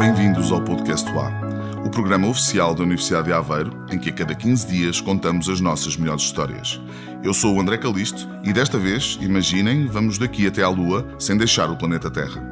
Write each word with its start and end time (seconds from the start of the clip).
Bem-vindos 0.00 0.50
ao 0.50 0.62
Podcast 0.62 1.06
UA, 1.12 1.30
o 1.84 1.90
programa 1.90 2.26
oficial 2.26 2.74
da 2.74 2.84
Universidade 2.84 3.26
de 3.26 3.34
Aveiro, 3.34 3.84
em 3.92 3.98
que 3.98 4.08
a 4.08 4.12
cada 4.14 4.34
15 4.34 4.66
dias 4.66 4.98
contamos 4.98 5.46
as 5.46 5.60
nossas 5.60 5.94
melhores 5.94 6.22
histórias. 6.22 6.80
Eu 7.22 7.34
sou 7.34 7.54
o 7.54 7.60
André 7.60 7.76
Calisto 7.76 8.26
e 8.42 8.50
desta 8.50 8.78
vez, 8.78 9.18
imaginem, 9.20 9.86
vamos 9.86 10.16
daqui 10.16 10.46
até 10.46 10.62
à 10.62 10.70
Lua 10.70 11.06
sem 11.18 11.36
deixar 11.36 11.70
o 11.70 11.76
planeta 11.76 12.10
Terra. 12.10 12.42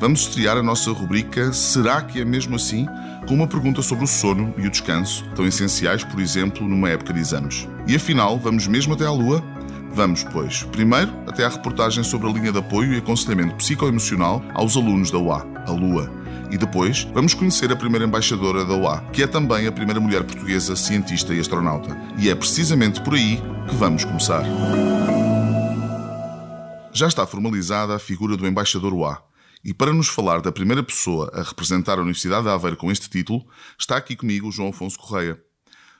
Vamos 0.00 0.22
estrear 0.22 0.56
a 0.56 0.62
nossa 0.62 0.90
rubrica 0.90 1.52
Será 1.52 2.02
que 2.02 2.20
é 2.20 2.24
mesmo 2.24 2.56
assim? 2.56 2.88
com 3.28 3.34
uma 3.34 3.46
pergunta 3.46 3.80
sobre 3.80 4.02
o 4.02 4.08
sono 4.08 4.52
e 4.58 4.66
o 4.66 4.70
descanso, 4.70 5.24
tão 5.36 5.46
essenciais, 5.46 6.02
por 6.02 6.18
exemplo, 6.18 6.66
numa 6.66 6.90
época 6.90 7.12
de 7.12 7.20
exames. 7.20 7.68
E 7.86 7.94
afinal, 7.94 8.40
vamos 8.40 8.66
mesmo 8.66 8.94
até 8.94 9.06
à 9.06 9.12
Lua? 9.12 9.40
Vamos, 9.92 10.24
pois, 10.24 10.64
primeiro 10.64 11.12
até 11.28 11.44
à 11.44 11.48
reportagem 11.48 12.02
sobre 12.02 12.28
a 12.28 12.32
linha 12.32 12.50
de 12.50 12.58
apoio 12.58 12.92
e 12.92 12.98
aconselhamento 12.98 13.54
psicoemocional 13.54 14.42
aos 14.52 14.76
alunos 14.76 15.12
da 15.12 15.18
UA, 15.18 15.46
a 15.64 15.70
Lua. 15.70 16.27
E 16.50 16.56
depois 16.56 17.04
vamos 17.12 17.34
conhecer 17.34 17.70
a 17.70 17.76
primeira 17.76 18.06
embaixadora 18.06 18.64
da 18.64 18.74
UA, 18.74 19.00
que 19.12 19.22
é 19.22 19.26
também 19.26 19.66
a 19.66 19.72
primeira 19.72 20.00
mulher 20.00 20.24
portuguesa 20.24 20.74
cientista 20.74 21.34
e 21.34 21.40
astronauta. 21.40 21.96
E 22.18 22.30
é 22.30 22.34
precisamente 22.34 23.02
por 23.02 23.14
aí 23.14 23.42
que 23.68 23.74
vamos 23.74 24.04
começar. 24.04 24.44
Já 26.92 27.06
está 27.06 27.26
formalizada 27.26 27.94
a 27.94 27.98
figura 27.98 28.36
do 28.36 28.46
embaixador 28.46 28.94
UA, 28.94 29.22
e 29.64 29.74
para 29.74 29.92
nos 29.92 30.08
falar 30.08 30.40
da 30.40 30.52
primeira 30.52 30.82
pessoa 30.82 31.30
a 31.34 31.42
representar 31.42 31.98
a 31.98 32.02
Universidade 32.02 32.44
de 32.44 32.48
Aveiro 32.48 32.76
com 32.76 32.90
este 32.90 33.10
título, 33.10 33.44
está 33.78 33.96
aqui 33.96 34.16
comigo 34.16 34.48
o 34.48 34.52
João 34.52 34.70
Afonso 34.70 34.98
Correia. 34.98 35.38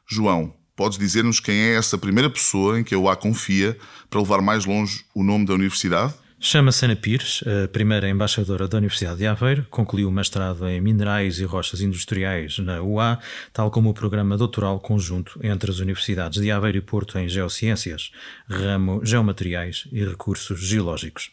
João, 0.09 0.55
podes 0.75 0.97
dizer-nos 0.97 1.41
quem 1.41 1.55
é 1.55 1.75
essa 1.75 1.99
primeira 1.99 2.31
pessoa 2.31 2.81
em 2.81 2.85
que 2.85 2.95
a 2.95 2.99
UA 2.99 3.17
confia 3.17 3.77
para 4.09 4.21
levar 4.21 4.41
mais 4.41 4.65
longe 4.65 5.05
o 5.15 5.23
nome 5.23 5.45
da 5.45 5.55
universidade? 5.55 6.15
Chama-se 6.41 6.85
Ana 6.85 6.95
Pires, 6.95 7.43
primeira 7.73 8.09
embaixadora 8.09 8.69
da 8.69 8.79
Universidade 8.79 9.19
de 9.19 9.27
Aveiro, 9.27 9.67
concluiu 9.69 10.09
o 10.09 10.13
mestrado 10.13 10.69
em 10.69 10.81
Minerais 10.81 11.41
e 11.41 11.45
Rochas 11.45 11.81
Industriais 11.81 12.61
na 12.61 12.81
UA, 12.81 13.19
tal 13.53 13.73
como 13.73 13.91
o 13.91 13.95
programa 13.95 14.37
doutoral 14.37 14.79
conjunto 14.79 15.41
entre 15.43 15.69
as 15.69 15.81
universidades 15.81 16.41
de 16.41 16.49
Aveiro 16.53 16.79
e 16.79 16.81
Porto 16.81 17.19
em 17.19 17.29
Geociências, 17.29 18.13
ramo 18.49 19.05
Geomateriais 19.05 19.89
e 19.91 20.05
Recursos 20.05 20.61
Geológicos. 20.61 21.33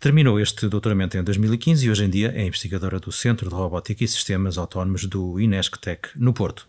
Terminou 0.00 0.40
este 0.40 0.66
doutoramento 0.68 1.18
em 1.18 1.22
2015 1.22 1.86
e 1.86 1.90
hoje 1.90 2.04
em 2.04 2.08
dia 2.08 2.32
é 2.34 2.46
investigadora 2.46 2.98
do 2.98 3.12
Centro 3.12 3.50
de 3.50 3.54
Robótica 3.54 4.04
e 4.04 4.08
Sistemas 4.08 4.56
Autónomos 4.56 5.04
do 5.04 5.38
Inesctec, 5.38 6.08
no 6.16 6.32
Porto. 6.32 6.66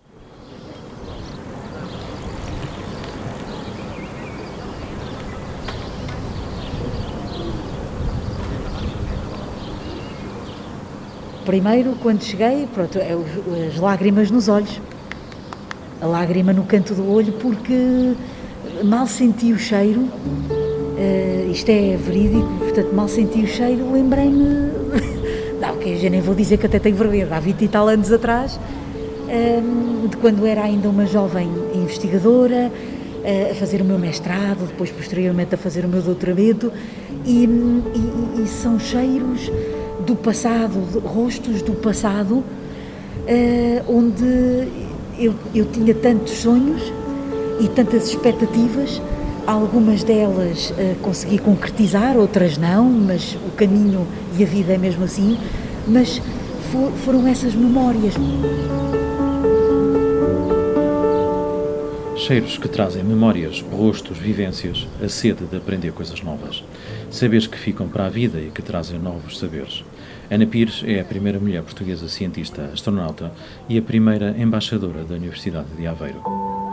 Primeiro, 11.47 11.93
quando 12.03 12.21
cheguei, 12.23 12.67
pronto, 12.73 12.99
é 12.99 13.15
as 13.69 13.79
lágrimas 13.79 14.29
nos 14.29 14.49
olhos. 14.49 14.81
A 16.01 16.05
lágrima 16.05 16.51
no 16.51 16.63
canto 16.65 16.93
do 16.93 17.09
olho, 17.09 17.31
porque 17.39 18.13
mal 18.83 19.07
senti 19.07 19.53
o 19.53 19.57
cheiro, 19.57 20.01
uh, 20.01 21.49
isto 21.49 21.69
é 21.69 21.95
verídico, 21.95 22.49
portanto, 22.59 22.93
mal 22.93 23.07
senti 23.07 23.43
o 23.43 23.47
cheiro, 23.47 23.89
lembrei-me. 23.93 24.43
Não, 25.61 25.69
ok, 25.75 25.95
já 25.95 26.09
nem 26.09 26.19
vou 26.19 26.35
dizer 26.35 26.57
que 26.57 26.65
até 26.65 26.79
tenho 26.79 26.97
vergonha, 26.97 27.25
há 27.31 27.39
20 27.39 27.61
e 27.61 27.67
tal 27.69 27.87
anos 27.87 28.11
atrás, 28.11 28.59
um, 29.29 30.05
de 30.05 30.17
quando 30.17 30.45
era 30.45 30.63
ainda 30.63 30.89
uma 30.89 31.05
jovem 31.05 31.49
investigadora, 31.73 32.69
uh, 32.69 33.51
a 33.51 33.55
fazer 33.55 33.81
o 33.81 33.85
meu 33.85 33.97
mestrado, 33.97 34.67
depois, 34.67 34.91
posteriormente, 34.91 35.55
a 35.55 35.57
fazer 35.57 35.85
o 35.85 35.87
meu 35.87 36.01
doutoramento, 36.01 36.73
e, 37.25 37.45
e, 37.45 38.43
e 38.43 38.47
são 38.47 38.77
cheiros 38.77 39.49
do 40.07 40.15
passado, 40.15 40.79
rostos 41.03 41.61
do 41.61 41.73
passado, 41.73 42.37
uh, 42.37 42.45
onde 43.87 44.67
eu, 45.19 45.33
eu 45.53 45.65
tinha 45.65 45.93
tantos 45.93 46.31
sonhos 46.31 46.81
e 47.59 47.67
tantas 47.67 48.07
expectativas, 48.07 49.01
algumas 49.45 50.03
delas 50.03 50.71
uh, 50.71 50.95
consegui 51.01 51.37
concretizar, 51.37 52.15
outras 52.15 52.57
não, 52.57 52.85
mas 52.85 53.35
o 53.35 53.51
caminho 53.51 54.07
e 54.37 54.43
a 54.43 54.47
vida 54.47 54.73
é 54.73 54.77
mesmo 54.77 55.03
assim, 55.03 55.37
mas 55.85 56.21
for, 56.71 56.89
foram 57.03 57.27
essas 57.27 57.53
memórias. 57.53 58.13
Cheiros 62.15 62.57
que 62.57 62.69
trazem 62.69 63.03
memórias, 63.03 63.61
rostos, 63.61 64.17
vivências, 64.17 64.87
a 65.03 65.09
sede 65.09 65.45
de 65.45 65.57
aprender 65.57 65.91
coisas 65.91 66.21
novas. 66.21 66.63
Saberes 67.09 67.47
que 67.47 67.57
ficam 67.57 67.87
para 67.87 68.05
a 68.05 68.09
vida 68.09 68.39
e 68.39 68.51
que 68.51 68.61
trazem 68.61 68.99
novos 68.99 69.39
saberes. 69.39 69.83
Ana 70.29 70.45
Pires 70.45 70.83
é 70.85 70.99
a 70.99 71.05
primeira 71.05 71.39
mulher 71.39 71.63
portuguesa 71.63 72.07
cientista 72.09 72.65
astronauta 72.73 73.31
e 73.69 73.77
a 73.77 73.81
primeira 73.81 74.35
embaixadora 74.37 75.03
da 75.03 75.15
Universidade 75.15 75.69
de 75.77 75.87
Aveiro. 75.87 76.66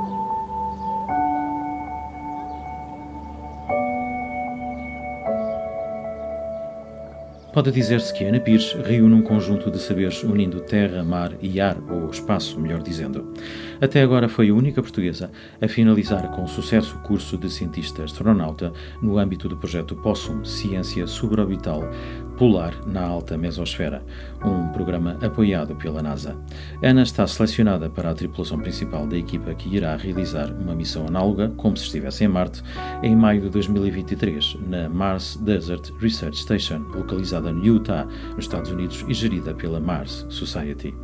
Pode 7.54 7.70
dizer-se 7.70 8.12
que 8.12 8.24
Ana 8.24 8.40
Pires 8.40 8.72
reúne 8.84 9.14
um 9.14 9.22
conjunto 9.22 9.70
de 9.70 9.78
saberes 9.78 10.24
unindo 10.24 10.58
terra, 10.62 11.04
mar 11.04 11.34
e 11.40 11.60
ar, 11.60 11.78
ou 11.88 12.10
espaço, 12.10 12.58
melhor 12.58 12.82
dizendo. 12.82 13.32
Até 13.80 14.02
agora 14.02 14.28
foi 14.28 14.50
a 14.50 14.54
única 14.54 14.82
portuguesa 14.82 15.30
a 15.62 15.68
finalizar 15.68 16.28
com 16.32 16.48
sucesso 16.48 16.96
o 16.96 17.02
curso 17.02 17.38
de 17.38 17.48
cientista 17.48 18.02
astronauta 18.02 18.72
no 19.00 19.18
âmbito 19.18 19.48
do 19.48 19.56
projeto 19.56 19.94
POSSUM 19.94 20.44
Ciência 20.44 21.06
Suborbital 21.06 21.88
Polar 22.36 22.74
na 22.86 23.02
Alta 23.02 23.36
Mesosfera, 23.36 24.02
um 24.44 24.68
programa 24.68 25.16
apoiado 25.22 25.74
pela 25.76 26.02
NASA. 26.02 26.36
Ana 26.82 27.02
está 27.02 27.26
selecionada 27.26 27.88
para 27.88 28.10
a 28.10 28.14
tripulação 28.14 28.58
principal 28.58 29.06
da 29.06 29.16
equipa 29.16 29.54
que 29.54 29.74
irá 29.74 29.96
realizar 29.96 30.50
uma 30.52 30.74
missão 30.74 31.06
análoga, 31.06 31.52
como 31.56 31.76
se 31.76 31.84
estivesse 31.84 32.24
em 32.24 32.28
Marte, 32.28 32.62
em 33.02 33.14
maio 33.14 33.42
de 33.42 33.50
2023, 33.50 34.56
na 34.66 34.88
Mars 34.88 35.36
Desert 35.36 35.92
Research 36.00 36.38
Station, 36.38 36.84
localizada 36.94 37.52
no 37.52 37.64
Utah, 37.64 38.06
nos 38.34 38.44
Estados 38.44 38.70
Unidos 38.70 39.04
e 39.08 39.14
gerida 39.14 39.54
pela 39.54 39.78
Mars 39.78 40.26
Society. 40.28 40.94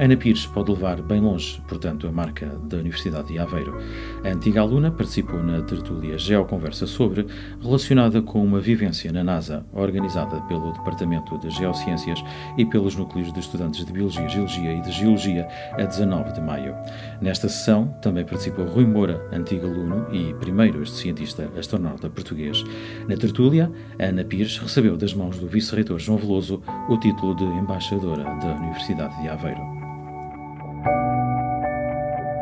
Ana 0.00 0.16
Pires 0.16 0.46
pode 0.46 0.70
levar 0.70 1.02
bem 1.02 1.20
longe, 1.20 1.60
portanto, 1.66 2.06
a 2.06 2.12
marca 2.12 2.46
da 2.46 2.76
Universidade 2.76 3.28
de 3.32 3.38
Aveiro. 3.38 3.76
A 4.24 4.28
antiga 4.28 4.60
aluna 4.60 4.92
participou 4.92 5.42
na 5.42 5.60
tertúlia 5.62 6.16
Geoconversa 6.16 6.86
sobre, 6.86 7.26
relacionada 7.60 8.22
com 8.22 8.44
uma 8.44 8.60
vivência 8.60 9.10
na 9.10 9.24
NASA, 9.24 9.66
organizada 9.72 10.40
pelo 10.42 10.72
Departamento 10.72 11.36
de 11.38 11.50
Geociências 11.50 12.22
e 12.56 12.64
pelos 12.64 12.94
núcleos 12.94 13.32
de 13.32 13.40
estudantes 13.40 13.84
de 13.84 13.92
Biologia, 13.92 14.28
Geologia 14.28 14.72
e 14.72 14.80
de 14.82 14.92
Geologia, 14.92 15.48
a 15.72 15.82
19 15.82 16.32
de 16.32 16.40
maio. 16.42 16.76
Nesta 17.20 17.48
sessão 17.48 17.88
também 18.00 18.24
participou 18.24 18.66
Rui 18.66 18.86
Moura, 18.86 19.26
antigo 19.32 19.66
aluno 19.66 20.06
e 20.12 20.32
primeiro 20.34 20.80
este 20.80 20.96
cientista 20.96 21.50
astronauta 21.58 22.08
português. 22.08 22.62
Na 23.08 23.16
tertúlia, 23.16 23.68
Ana 23.98 24.22
Pires 24.22 24.58
recebeu 24.58 24.96
das 24.96 25.12
mãos 25.12 25.40
do 25.40 25.48
vice-reitor 25.48 25.98
João 25.98 26.18
Veloso 26.18 26.62
o 26.88 26.96
título 26.98 27.34
de 27.34 27.44
embaixadora 27.44 28.22
da 28.22 28.54
Universidade 28.54 29.20
de 29.20 29.28
Aveiro. 29.28 29.87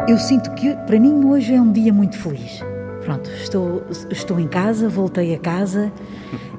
Eu 0.08 0.18
sinto 0.18 0.52
que 0.52 0.72
para 0.86 1.00
mim 1.00 1.24
hoje 1.24 1.52
é 1.52 1.60
um 1.60 1.72
dia 1.72 1.92
muito 1.92 2.16
feliz. 2.16 2.62
Pronto, 3.04 3.28
estou, 3.42 3.82
estou 4.08 4.38
em 4.38 4.46
casa, 4.46 4.88
voltei 4.88 5.34
a 5.34 5.38
casa 5.38 5.92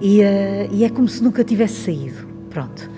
e, 0.02 0.20
uh, 0.20 0.70
e 0.70 0.84
é 0.84 0.90
como 0.90 1.08
se 1.08 1.24
nunca 1.24 1.46
tivesse 1.46 1.86
saído. 1.86 2.28
Pronto. 2.50 2.90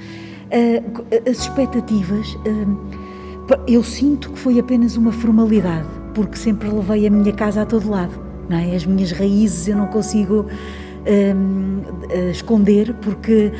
Uh, 0.52 1.30
as 1.30 1.42
expectativas, 1.42 2.34
uh, 2.34 3.60
eu 3.68 3.84
sinto 3.84 4.32
que 4.32 4.40
foi 4.40 4.60
apenas 4.60 4.98
uma 4.98 5.12
formalidade, 5.12 5.88
porque 6.16 6.36
sempre 6.36 6.68
levei 6.68 7.06
a 7.06 7.12
minha 7.12 7.32
casa 7.32 7.62
a 7.62 7.66
todo 7.66 7.88
lado. 7.88 8.20
Não 8.50 8.58
é? 8.58 8.76
As 8.76 8.88
minhas 8.88 9.12
raízes 9.12 9.68
eu 9.68 9.78
não 9.78 9.86
consigo 9.86 10.48
esconder, 12.32 12.94
porque 12.96 13.52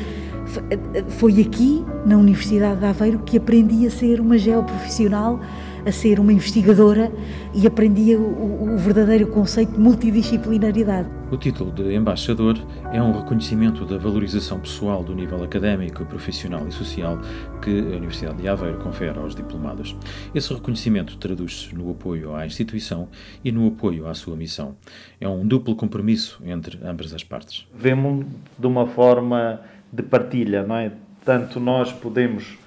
foi 1.08 1.40
aqui, 1.40 1.84
na 2.04 2.16
Universidade 2.16 2.80
de 2.80 2.86
Aveiro, 2.86 3.20
que 3.20 3.36
aprendi 3.36 3.86
a 3.86 3.90
ser 3.90 4.20
uma 4.20 4.36
geoprofissional 4.36 5.38
profissional 5.38 5.69
a 5.84 5.92
ser 5.92 6.20
uma 6.20 6.32
investigadora 6.32 7.12
e 7.54 7.66
aprendia 7.66 8.18
o, 8.18 8.74
o 8.74 8.78
verdadeiro 8.78 9.26
conceito 9.28 9.72
de 9.72 9.78
multidisciplinaridade. 9.78 11.08
O 11.30 11.36
título 11.36 11.70
de 11.70 11.94
embaixador 11.94 12.58
é 12.92 13.00
um 13.00 13.12
reconhecimento 13.12 13.84
da 13.84 13.96
valorização 13.96 14.58
pessoal 14.58 15.04
do 15.04 15.14
nível 15.14 15.42
académico, 15.44 16.04
profissional 16.04 16.66
e 16.66 16.72
social 16.72 17.20
que 17.62 17.70
a 17.70 17.96
Universidade 17.96 18.42
de 18.42 18.48
Aveiro 18.48 18.78
confere 18.78 19.16
aos 19.18 19.34
diplomados. 19.34 19.96
Esse 20.34 20.52
reconhecimento 20.52 21.16
traduz-se 21.18 21.74
no 21.74 21.90
apoio 21.90 22.34
à 22.34 22.44
instituição 22.44 23.08
e 23.44 23.52
no 23.52 23.68
apoio 23.68 24.08
à 24.08 24.14
sua 24.14 24.34
missão. 24.34 24.74
É 25.20 25.28
um 25.28 25.46
duplo 25.46 25.76
compromisso 25.76 26.40
entre 26.44 26.80
ambas 26.84 27.14
as 27.14 27.22
partes. 27.22 27.66
Vemos 27.72 28.26
de 28.58 28.66
uma 28.66 28.86
forma 28.86 29.60
de 29.92 30.02
partilha, 30.02 30.64
não 30.64 30.76
é? 30.76 30.92
Tanto 31.24 31.60
nós 31.60 31.92
podemos 31.92 32.58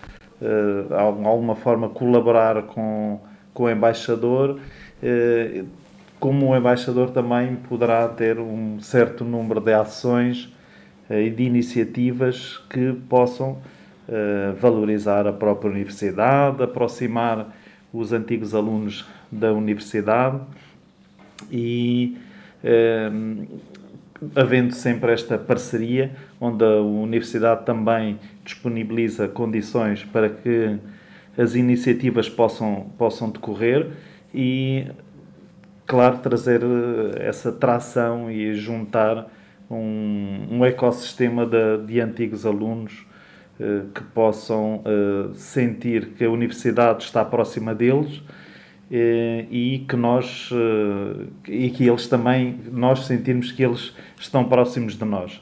de 0.88 0.94
alguma 1.25 1.56
forma 1.56 1.90
colaborar 1.90 2.63
com, 2.63 3.19
com 3.54 3.63
o 3.63 3.69
embaixador, 3.69 4.60
eh, 5.01 5.63
como 6.19 6.51
o 6.51 6.57
embaixador 6.57 7.12
também 7.12 7.56
poderá 7.56 8.07
ter 8.07 8.40
um 8.40 8.80
certo 8.80 9.24
número 9.24 9.60
de 9.60 9.74
ações 9.74 10.54
eh, 11.10 11.24
e 11.24 11.30
de 11.30 11.44
iniciativas 11.44 12.57
que 12.69 12.94
possam 13.10 13.57
valorizar 14.60 15.25
a 15.25 15.31
própria 15.31 15.72
universidade, 15.72 16.62
aproximar 16.62 17.56
os 17.94 18.12
antigos 18.12 18.54
alunos 18.54 19.07
da 19.31 19.54
universidade 19.54 20.42
e 21.50 22.18
havendo 24.35 24.73
sempre 24.73 25.11
esta 25.11 25.37
parceria, 25.37 26.11
onde 26.39 26.63
a 26.63 26.81
universidade 26.81 27.65
também 27.65 28.19
disponibiliza 28.43 29.27
condições 29.27 30.03
para 30.03 30.29
que 30.29 30.77
as 31.37 31.55
iniciativas 31.55 32.29
possam, 32.29 32.91
possam 32.97 33.29
decorrer 33.29 33.91
e, 34.33 34.87
claro, 35.85 36.19
trazer 36.19 36.61
essa 37.19 37.51
tração 37.51 38.29
e 38.29 38.53
juntar 38.53 39.27
um, 39.69 40.47
um 40.51 40.65
ecossistema 40.65 41.45
de, 41.45 41.85
de 41.85 41.99
antigos 41.99 42.45
alunos 42.45 43.05
eh, 43.59 43.83
que 43.93 44.03
possam 44.03 44.81
eh, 44.85 45.33
sentir 45.35 46.09
que 46.17 46.25
a 46.25 46.29
universidade 46.29 47.03
está 47.03 47.23
próxima 47.23 47.73
deles 47.73 48.19
eh, 48.19 48.43
e 48.95 49.86
que 49.88 49.95
nós 49.95 50.50
e 51.48 51.69
que 51.72 51.88
eles 51.88 52.07
também 52.07 52.60
nós 52.72 53.06
sentirmos 53.06 53.51
que 53.51 53.63
eles 53.63 53.94
estão 54.19 54.45
próximos 54.45 54.95
de 54.95 55.06
nós. 55.06 55.42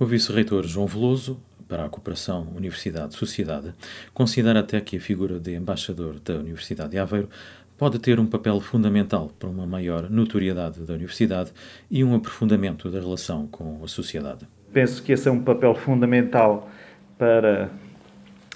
O 0.00 0.06
vice-reitor 0.06 0.64
João 0.66 0.86
Veloso 0.86 1.40
para 1.68 1.84
a 1.84 1.88
cooperação 1.88 2.48
Universidade-Sociedade 2.56 3.74
considera 4.12 4.60
até 4.60 4.80
que 4.80 4.96
a 4.96 5.00
figura 5.00 5.38
de 5.38 5.54
embaixador 5.54 6.18
da 6.18 6.34
Universidade 6.34 6.90
de 6.90 6.98
Aveiro 6.98 7.28
pode 7.76 7.98
ter 8.00 8.18
um 8.18 8.26
papel 8.26 8.60
fundamental 8.60 9.30
para 9.38 9.48
uma 9.48 9.66
maior 9.66 10.10
notoriedade 10.10 10.80
da 10.80 10.94
universidade 10.94 11.52
e 11.88 12.02
um 12.02 12.16
aprofundamento 12.16 12.90
da 12.90 12.98
relação 12.98 13.46
com 13.46 13.80
a 13.84 13.86
sociedade. 13.86 14.48
Penso 14.72 15.02
que 15.02 15.12
esse 15.12 15.28
é 15.28 15.30
um 15.30 15.40
papel 15.40 15.74
fundamental 15.74 16.68
para 17.16 17.70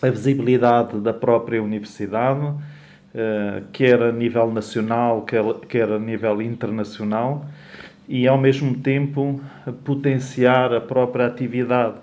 a 0.00 0.10
visibilidade 0.10 0.98
da 0.98 1.12
própria 1.12 1.62
universidade, 1.62 2.52
eh, 3.14 3.62
quer 3.72 4.02
a 4.02 4.10
nível 4.10 4.50
nacional, 4.50 5.26
quer 5.68 5.90
a 5.90 5.98
nível 5.98 6.40
internacional, 6.40 7.44
e 8.08 8.26
ao 8.26 8.38
mesmo 8.38 8.74
tempo 8.78 9.38
potenciar 9.84 10.72
a 10.72 10.80
própria 10.80 11.26
atividade 11.26 11.96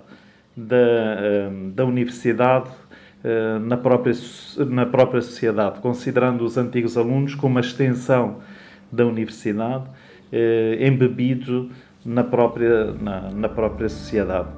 da, 0.56 0.76
eh, 0.76 1.50
da 1.74 1.84
universidade 1.84 2.70
eh, 3.24 3.58
na 3.58 3.76
própria, 3.76 4.14
na 4.68 4.86
própria 4.86 5.20
sociedade, 5.20 5.80
considerando 5.80 6.44
os 6.44 6.56
antigos 6.56 6.96
alunos 6.96 7.34
como 7.34 7.54
uma 7.54 7.60
extensão 7.60 8.38
da 8.90 9.04
universidade, 9.04 9.84
embebido 10.80 11.70
na 12.04 12.22
própria, 12.22 12.92
na, 12.92 13.30
na 13.30 13.48
própria 13.48 13.88
sociedade. 13.88 14.48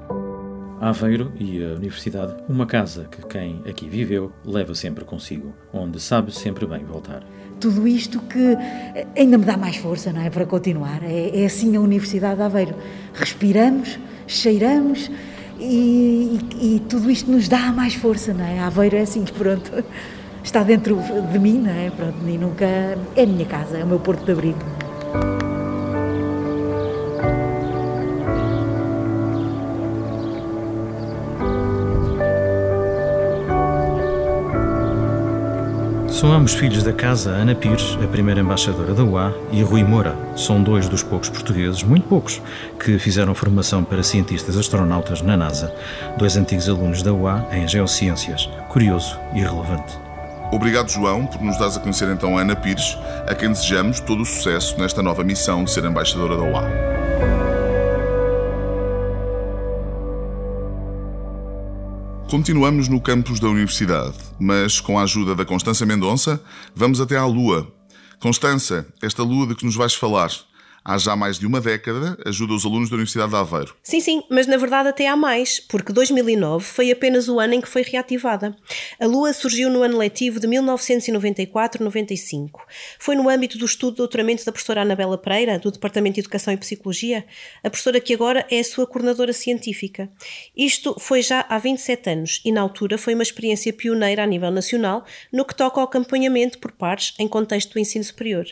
Aveiro 0.83 1.33
e 1.39 1.63
a 1.63 1.77
Universidade, 1.77 2.35
uma 2.49 2.67
casa 2.67 3.07
que 3.09 3.25
quem 3.29 3.63
aqui 3.69 3.89
viveu 3.89 4.33
leva 4.45 4.75
sempre 4.75 5.05
consigo, 5.05 5.55
onde 5.73 6.01
sabe 6.01 6.35
sempre 6.35 6.67
bem 6.67 6.85
voltar. 6.85 7.23
Tudo 7.61 7.87
isto 7.87 8.19
que 8.19 8.59
ainda 9.17 9.39
me 9.39 9.45
dá 9.45 9.57
mais 9.57 9.77
força, 9.77 10.13
não 10.13 10.21
é? 10.21 10.29
Para 10.29 10.45
continuar. 10.45 11.05
É, 11.05 11.43
é 11.43 11.47
assim 11.47 11.77
a 11.77 11.81
Universidade 11.81 12.35
de 12.35 12.43
Aveiro. 12.43 12.75
Respiramos, 13.15 13.97
cheiramos, 14.27 15.09
e, 15.61 16.41
e, 16.61 16.75
e, 16.75 16.81
tudo 16.81 17.09
isto 17.09 17.31
nos 17.31 17.47
dá 17.47 17.71
mais 17.71 17.95
força, 17.95 18.35
não 18.35 18.45
é? 18.45 18.59
A 18.59 18.67
Aveiro 18.67 18.97
é 18.97 19.03
assim, 19.03 19.23
pronto, 19.39 19.85
está 20.43 20.65
dentro 20.65 20.99
de 21.31 21.39
mim, 21.39 21.59
não 21.59 21.71
é? 21.71 21.91
Pronto, 21.91 22.17
e 22.27 22.37
nunca. 22.37 22.67
É 22.67 23.23
a 23.23 23.27
minha 23.27 23.47
casa, 23.47 23.79
é 23.79 23.85
o 23.85 23.87
meu 23.87 24.01
porto 24.01 24.25
de 24.25 24.33
abrigo. 24.33 24.59
São 36.23 36.33
ambos 36.33 36.55
filhos 36.55 36.85
da 36.85 36.93
casa 36.93 37.31
Ana 37.31 37.53
Pires, 37.53 37.99
a 38.01 38.07
primeira 38.07 38.41
embaixadora 38.41 38.95
da 38.95 39.03
UA, 39.03 39.35
e 39.51 39.61
Rui 39.61 39.83
Moura. 39.83 40.17
São 40.37 40.63
dois 40.63 40.89
dos 40.89 41.03
poucos 41.03 41.29
portugueses, 41.29 41.83
muito 41.83 42.07
poucos, 42.07 42.41
que 42.79 42.97
fizeram 42.97 43.35
formação 43.35 43.83
para 43.83 44.05
cientistas 44.05 44.57
astronautas 44.57 45.21
na 45.21 45.37
NASA. 45.37 45.75
Dois 46.17 46.37
antigos 46.37 46.69
alunos 46.69 47.03
da 47.03 47.13
UA 47.13 47.49
em 47.51 47.67
Geociências. 47.67 48.49
Curioso 48.69 49.19
e 49.35 49.41
relevante. 49.41 49.99
Obrigado, 50.53 50.93
João, 50.93 51.27
por 51.27 51.43
nos 51.43 51.59
dar 51.59 51.67
a 51.67 51.81
conhecer 51.81 52.09
então 52.09 52.39
a 52.39 52.43
Ana 52.43 52.55
Pires, 52.55 52.97
a 53.27 53.35
quem 53.35 53.49
desejamos 53.49 53.99
todo 53.99 54.23
o 54.23 54.25
sucesso 54.25 54.79
nesta 54.79 55.03
nova 55.03 55.25
missão 55.25 55.65
de 55.65 55.73
ser 55.73 55.85
embaixadora 55.85 56.37
da 56.37 56.43
UA. 56.45 57.02
Continuamos 62.33 62.89
no 62.89 62.99
campus 62.99 63.39
da 63.39 63.47
Universidade, 63.47 64.17
mas 64.41 64.81
com 64.81 64.99
a 64.99 65.03
ajuda 65.03 65.35
da 65.35 65.45
Constança 65.45 65.85
Mendonça, 65.85 66.43
vamos 66.75 66.99
até 66.99 67.15
à 67.15 67.27
Lua. 67.27 67.71
Constança, 68.19 68.87
esta 69.03 69.23
Lua 69.23 69.49
de 69.49 69.55
que 69.55 69.67
nos 69.67 69.77
vais 69.77 69.95
falar, 69.95 70.31
há 70.85 70.99
já 70.99 71.17
mais 71.17 71.39
de 71.39 71.47
uma 71.47 71.61
década, 71.61 72.19
ajuda 72.27 72.55
os 72.55 72.65
alunos 72.65 72.91
da 72.91 72.97
Universidade 72.97 73.31
de 73.31 73.37
Aveiro. 73.37 73.77
Sim, 73.83 74.01
sim, 74.01 74.23
mas 74.31 74.47
na 74.47 74.57
verdade 74.57 74.89
até 74.89 75.09
há 75.09 75.17
mais, 75.17 75.61
porque 75.61 75.93
2009 75.93 76.65
foi 76.65 76.91
apenas 76.91 77.29
o 77.29 77.39
ano 77.39 77.53
em 77.55 77.61
que 77.61 77.69
foi 77.69 77.83
reativada. 77.83 78.57
A 78.99 79.07
Lua 79.07 79.33
surgiu 79.33 79.71
no 79.71 79.83
ano 79.83 79.99
letivo 79.99 80.41
de 80.41 80.49
1994-95. 80.49 82.51
Foi 82.99 83.15
no 83.15 83.29
âmbito 83.29 83.59
do 83.59 83.65
estudo 83.65 83.93
de 83.93 83.99
doutoramento 83.99 84.45
da 84.45 84.53
professora 84.53 84.83
Anabela 84.83 85.19
Pereira, 85.19 85.59
do 85.59 85.71
Departamento 85.71 86.15
de 86.15 86.21
Educação 86.21 86.53
e 86.53 86.57
Psicologia, 86.57 87.25
a 87.63 87.71
professora 87.71 88.01
que 88.01 88.15
agora 88.15 88.47
é 88.51 88.61
a 88.61 88.65
sua 88.65 88.87
coordenadora 88.87 89.33
científica. 89.33 90.11
Isto 90.57 90.97
foi 90.99 91.23
já 91.23 91.45
há 91.49 91.59
27 91.59 92.11
anos 92.11 92.41
e 92.45 92.53
na 92.53 92.61
altura 92.61 92.99
foi 92.99 93.15
uma 93.15 93.23
experiência 93.23 93.73
pioneira 93.73 94.23
a 94.23 94.27
nível 94.27 94.51
nacional 94.51 95.05
no 95.33 95.45
que 95.45 95.55
toca 95.55 95.81
ao 95.81 95.87
acompanhamento 95.87 96.59
por 96.59 96.73
pares 96.73 97.15
em 97.19 97.29
contexto 97.29 97.73
do 97.73 97.79
ensino 97.79 98.05
superior. 98.05 98.47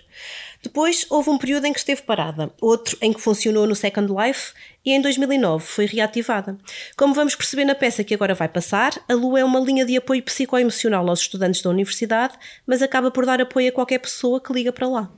Depois 0.62 1.06
houve 1.08 1.30
um 1.30 1.38
período 1.38 1.64
em 1.64 1.72
que 1.72 1.78
esteve 1.78 2.02
parada, 2.02 2.52
outro 2.60 2.96
em 3.00 3.14
que 3.14 3.20
funcionou 3.20 3.66
no 3.66 3.74
Second 3.74 4.12
Life 4.12 4.52
e 4.84 4.92
em 4.92 5.00
2009 5.00 5.64
foi 5.64 5.86
reativada. 5.86 6.58
Como 6.96 7.14
vamos 7.14 7.34
perceber 7.34 7.64
na 7.64 7.74
peça 7.74 8.04
que 8.04 8.12
agora 8.12 8.34
vai 8.34 8.46
passar, 8.46 8.92
a 9.08 9.14
Lua 9.14 9.40
é 9.40 9.44
uma 9.44 9.58
linha 9.58 9.86
de 9.86 9.96
apoio 9.96 10.22
psicoemocional 10.22 11.08
aos 11.08 11.20
estudantes 11.20 11.62
da 11.62 11.70
universidade, 11.70 12.34
mas 12.66 12.82
acaba 12.82 13.10
por 13.10 13.24
dar 13.24 13.40
apoio 13.40 13.70
a 13.70 13.72
qualquer 13.72 13.98
pessoa 13.98 14.38
que 14.38 14.52
liga 14.52 14.70
para 14.70 14.86
lá. 14.86 15.10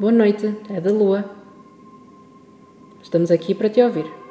Boa 0.00 0.12
noite, 0.12 0.54
é 0.70 0.80
da 0.80 0.90
Lua. 0.90 1.24
Estamos 3.02 3.30
aqui 3.30 3.54
para 3.54 3.68
te 3.68 3.82
ouvir. 3.82 4.25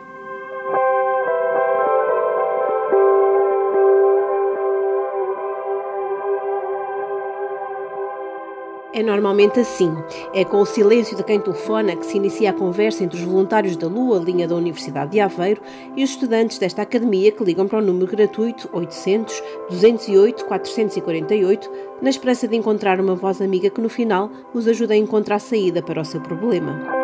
É 8.96 9.04
normalmente 9.04 9.60
assim. 9.60 9.94
É 10.34 10.46
com 10.46 10.62
o 10.62 10.66
silêncio 10.66 11.18
de 11.18 11.24
quem 11.24 11.38
telefona 11.38 11.98
que 11.98 12.06
se 12.06 12.16
inicia 12.16 12.52
a 12.52 12.54
conversa 12.54 13.04
entre 13.04 13.20
os 13.20 13.26
voluntários 13.26 13.76
da 13.76 13.88
Lua, 13.88 14.20
linha 14.20 14.48
da 14.48 14.56
Universidade 14.56 15.12
de 15.12 15.20
Aveiro, 15.20 15.62
e 15.98 16.04
os 16.04 16.12
estudantes 16.12 16.58
desta 16.58 16.82
academia 16.82 17.30
que 17.30 17.44
ligam 17.44 17.68
para 17.68 17.80
o 17.80 17.82
número 17.82 18.08
gratuito 18.08 18.70
800 18.72 19.44
208 19.70 20.46
448 20.46 21.70
na 22.02 22.10
esperança 22.10 22.48
de 22.48 22.56
encontrar 22.56 23.02
uma 23.02 23.16
voz 23.16 23.42
amiga 23.42 23.70
que 23.70 23.82
no 23.82 23.90
final 23.90 24.32
os 24.54 24.66
ajuda 24.66 24.94
a 24.94 24.98
encontrar 24.98 25.40
saída 25.40 25.82
para 25.82 26.00
o 26.00 26.06
seu 26.06 26.22
problema. 26.22 26.95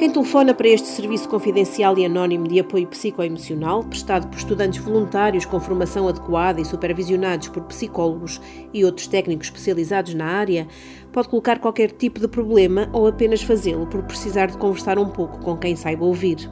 Quem 0.00 0.08
telefona 0.08 0.54
para 0.54 0.66
este 0.66 0.88
serviço 0.88 1.28
confidencial 1.28 1.98
e 1.98 2.06
anónimo 2.06 2.48
de 2.48 2.58
apoio 2.58 2.86
psicoemocional, 2.86 3.84
prestado 3.84 4.28
por 4.28 4.38
estudantes 4.38 4.82
voluntários 4.82 5.44
com 5.44 5.60
formação 5.60 6.08
adequada 6.08 6.58
e 6.58 6.64
supervisionados 6.64 7.48
por 7.48 7.64
psicólogos 7.64 8.40
e 8.72 8.82
outros 8.82 9.06
técnicos 9.06 9.48
especializados 9.48 10.14
na 10.14 10.24
área, 10.24 10.66
pode 11.12 11.28
colocar 11.28 11.58
qualquer 11.58 11.90
tipo 11.90 12.18
de 12.18 12.26
problema 12.26 12.88
ou 12.94 13.06
apenas 13.06 13.42
fazê-lo 13.42 13.86
por 13.88 14.02
precisar 14.04 14.46
de 14.46 14.56
conversar 14.56 14.98
um 14.98 15.10
pouco 15.10 15.38
com 15.40 15.54
quem 15.58 15.76
saiba 15.76 16.06
ouvir. 16.06 16.50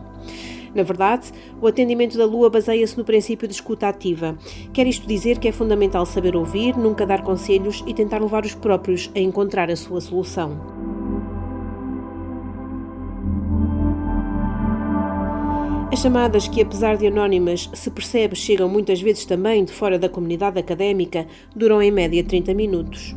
Na 0.74 0.82
verdade, 0.82 1.32
o 1.58 1.66
atendimento 1.66 2.18
da 2.18 2.26
Lua 2.26 2.50
baseia-se 2.50 2.98
no 2.98 3.04
princípio 3.04 3.48
de 3.48 3.54
escuta 3.54 3.88
ativa. 3.88 4.36
Quer 4.74 4.86
isto 4.86 5.08
dizer 5.08 5.38
que 5.38 5.48
é 5.48 5.52
fundamental 5.52 6.04
saber 6.04 6.36
ouvir, 6.36 6.76
nunca 6.76 7.06
dar 7.06 7.22
conselhos 7.22 7.82
e 7.86 7.94
tentar 7.94 8.20
levar 8.20 8.44
os 8.44 8.54
próprios 8.54 9.10
a 9.16 9.18
encontrar 9.18 9.70
a 9.70 9.76
sua 9.76 10.02
solução. 10.02 10.77
As 15.98 16.02
chamadas, 16.02 16.46
que 16.46 16.62
apesar 16.62 16.96
de 16.96 17.08
anónimas, 17.08 17.68
se 17.74 17.90
percebe 17.90 18.36
chegam 18.36 18.68
muitas 18.68 19.02
vezes 19.02 19.24
também 19.24 19.64
de 19.64 19.72
fora 19.72 19.98
da 19.98 20.08
comunidade 20.08 20.56
académica, 20.56 21.26
duram 21.56 21.82
em 21.82 21.90
média 21.90 22.22
30 22.22 22.54
minutos. 22.54 23.16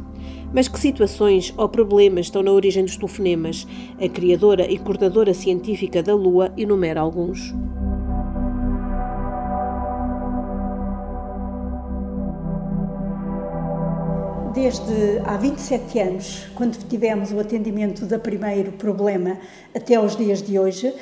Mas 0.52 0.68
que 0.68 0.80
situações 0.80 1.54
ou 1.56 1.70
problemas 1.70 2.26
estão 2.26 2.42
na 2.42 2.52
origem 2.52 2.84
dos 2.84 2.98
telefonemas? 2.98 3.68
A 4.04 4.10
criadora 4.10 4.66
e 4.68 4.80
coordenadora 4.80 5.32
científica 5.32 6.02
da 6.02 6.16
Lua 6.16 6.52
enumera 6.58 7.02
alguns. 7.02 7.54
desde 14.54 15.20
há 15.26 15.38
27 15.38 16.00
anos, 16.00 16.46
quando 16.56 16.78
tivemos 16.88 17.32
o 17.32 17.40
atendimento 17.40 18.06
do 18.06 18.20
primeiro 18.20 18.74
problema 18.74 19.38
até 19.74 19.96
aos 19.96 20.16
dias 20.16 20.42
de 20.42 20.60
hoje, 20.60 20.94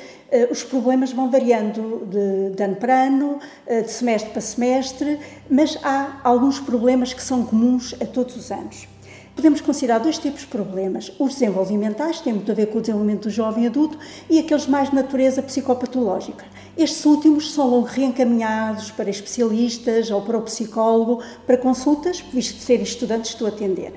os 0.50 0.62
problemas 0.62 1.12
vão 1.12 1.30
variando 1.30 2.06
de, 2.06 2.54
de 2.54 2.62
ano 2.62 2.76
para 2.76 3.04
ano, 3.04 3.38
eh, 3.66 3.82
de 3.82 3.90
semestre 3.90 4.30
para 4.30 4.40
semestre, 4.40 5.18
mas 5.48 5.78
há 5.82 6.20
alguns 6.22 6.60
problemas 6.60 7.12
que 7.12 7.22
são 7.22 7.44
comuns 7.44 7.94
a 8.00 8.06
todos 8.06 8.36
os 8.36 8.50
anos. 8.50 8.88
Podemos 9.34 9.60
considerar 9.60 9.98
dois 9.98 10.18
tipos 10.18 10.42
de 10.42 10.48
problemas. 10.48 11.12
Os 11.18 11.32
desenvolvimentais, 11.32 12.20
têm 12.20 12.34
muito 12.34 12.50
a 12.50 12.54
ver 12.54 12.66
com 12.66 12.78
o 12.78 12.80
desenvolvimento 12.80 13.22
do 13.22 13.30
jovem 13.30 13.66
adulto, 13.66 13.98
e 14.28 14.38
aqueles 14.38 14.66
mais 14.66 14.90
de 14.90 14.94
natureza 14.94 15.42
psicopatológica. 15.42 16.44
Estes 16.76 17.04
últimos 17.04 17.52
são 17.52 17.82
reencaminhados 17.82 18.90
para 18.90 19.08
especialistas 19.08 20.10
ou 20.10 20.22
para 20.22 20.38
o 20.38 20.42
psicólogo 20.42 21.22
para 21.46 21.56
consultas, 21.56 22.20
visto 22.20 22.60
serem 22.60 22.82
estudantes, 22.82 23.30
estou 23.30 23.46
a 23.46 23.50
atender. 23.50 23.94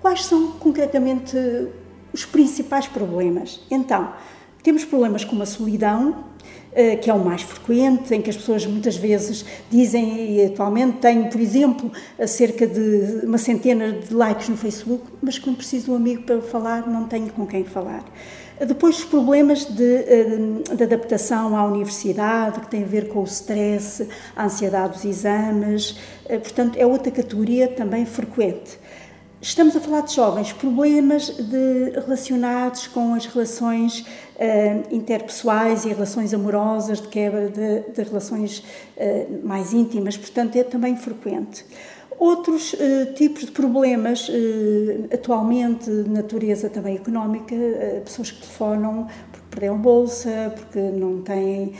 Quais 0.00 0.24
são 0.24 0.52
concretamente 0.52 1.36
os 2.12 2.24
principais 2.24 2.88
problemas? 2.88 3.60
Então, 3.70 4.12
temos 4.62 4.84
problemas 4.84 5.24
como 5.24 5.42
a 5.42 5.46
solidão, 5.46 6.24
eh, 6.72 6.96
que 6.96 7.10
é 7.10 7.14
o 7.14 7.18
mais 7.18 7.42
frequente, 7.42 8.14
em 8.14 8.22
que 8.22 8.30
as 8.30 8.36
pessoas 8.36 8.64
muitas 8.64 8.96
vezes 8.96 9.44
dizem, 9.70 10.36
e 10.36 10.46
atualmente 10.46 10.98
tenho, 10.98 11.28
por 11.28 11.40
exemplo, 11.40 11.90
cerca 12.26 12.66
de 12.66 13.26
uma 13.26 13.38
centena 13.38 13.92
de 13.92 14.14
likes 14.14 14.48
no 14.48 14.56
Facebook, 14.56 15.04
mas 15.20 15.38
quando 15.38 15.56
preciso 15.56 15.86
de 15.86 15.90
um 15.90 15.96
amigo 15.96 16.22
para 16.22 16.40
falar, 16.40 16.88
não 16.88 17.04
tenho 17.04 17.30
com 17.30 17.46
quem 17.46 17.64
falar. 17.64 18.04
Depois, 18.66 18.98
os 18.98 19.04
problemas 19.04 19.64
de, 19.64 19.82
eh, 19.82 20.24
de, 20.76 20.82
adaptação 20.84 21.56
à 21.56 21.64
universidade, 21.64 22.60
que 22.60 22.68
tem 22.68 22.84
a 22.84 22.86
ver 22.86 23.08
com 23.08 23.20
o 23.20 23.24
stress, 23.24 24.06
a 24.36 24.44
ansiedade 24.44 24.92
dos 24.94 25.04
exames, 25.04 25.98
eh, 26.28 26.38
portanto, 26.38 26.76
é 26.76 26.86
outra 26.86 27.10
categoria 27.10 27.66
também 27.66 28.06
frequente. 28.06 28.78
Estamos 29.44 29.74
a 29.74 29.80
falar 29.80 30.02
de 30.02 30.14
jovens, 30.14 30.52
problemas 30.52 31.26
de, 31.26 31.90
relacionados 32.06 32.86
com 32.86 33.12
as 33.12 33.26
relações 33.26 33.98
uh, 33.98 34.94
interpessoais 34.94 35.84
e 35.84 35.88
relações 35.88 36.32
amorosas, 36.32 37.00
de 37.00 37.08
quebra 37.08 37.48
de, 37.48 37.80
de 37.92 38.02
relações 38.08 38.60
uh, 38.60 39.44
mais 39.44 39.72
íntimas, 39.72 40.16
portanto, 40.16 40.54
é 40.54 40.62
também 40.62 40.96
frequente. 40.96 41.66
Outros 42.20 42.72
uh, 42.74 43.14
tipos 43.16 43.46
de 43.46 43.50
problemas, 43.50 44.30
atualmente 45.12 45.90
de 45.90 46.08
natureza 46.08 46.70
também 46.70 46.94
económica, 46.94 47.56
pessoas 48.04 48.30
que 48.30 48.42
telefonam 48.42 49.08
porque 49.32 49.46
perderam 49.50 49.76
bolsa, 49.76 50.54
porque 50.54 50.78
não 50.78 51.20
têm, 51.20 51.72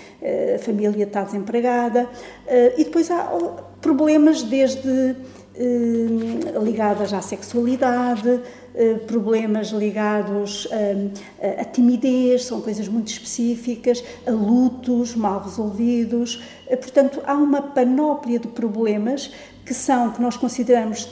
a 0.52 0.59
família 0.59 1.04
está 1.04 1.23
desempregada, 1.23 2.09
e 2.76 2.83
depois 2.83 3.09
há 3.09 3.23
problemas 3.81 4.42
desde 4.42 5.14
ligados 6.62 7.12
à 7.12 7.21
sexualidade, 7.21 8.40
problemas 9.06 9.68
ligados 9.68 10.66
à 11.61 11.64
timidez, 11.64 12.44
são 12.44 12.61
coisas 12.61 12.88
muito 12.88 13.09
específicas, 13.09 14.02
a 14.26 14.30
lutos 14.30 15.14
mal 15.14 15.42
resolvidos. 15.42 16.42
Portanto, 16.68 17.21
há 17.26 17.35
uma 17.35 17.61
panóplia 17.61 18.38
de 18.38 18.49
problemas 18.49 19.30
que 19.64 19.75
são, 19.75 20.11
que 20.11 20.23
nós 20.23 20.37
consideramos 20.37 21.09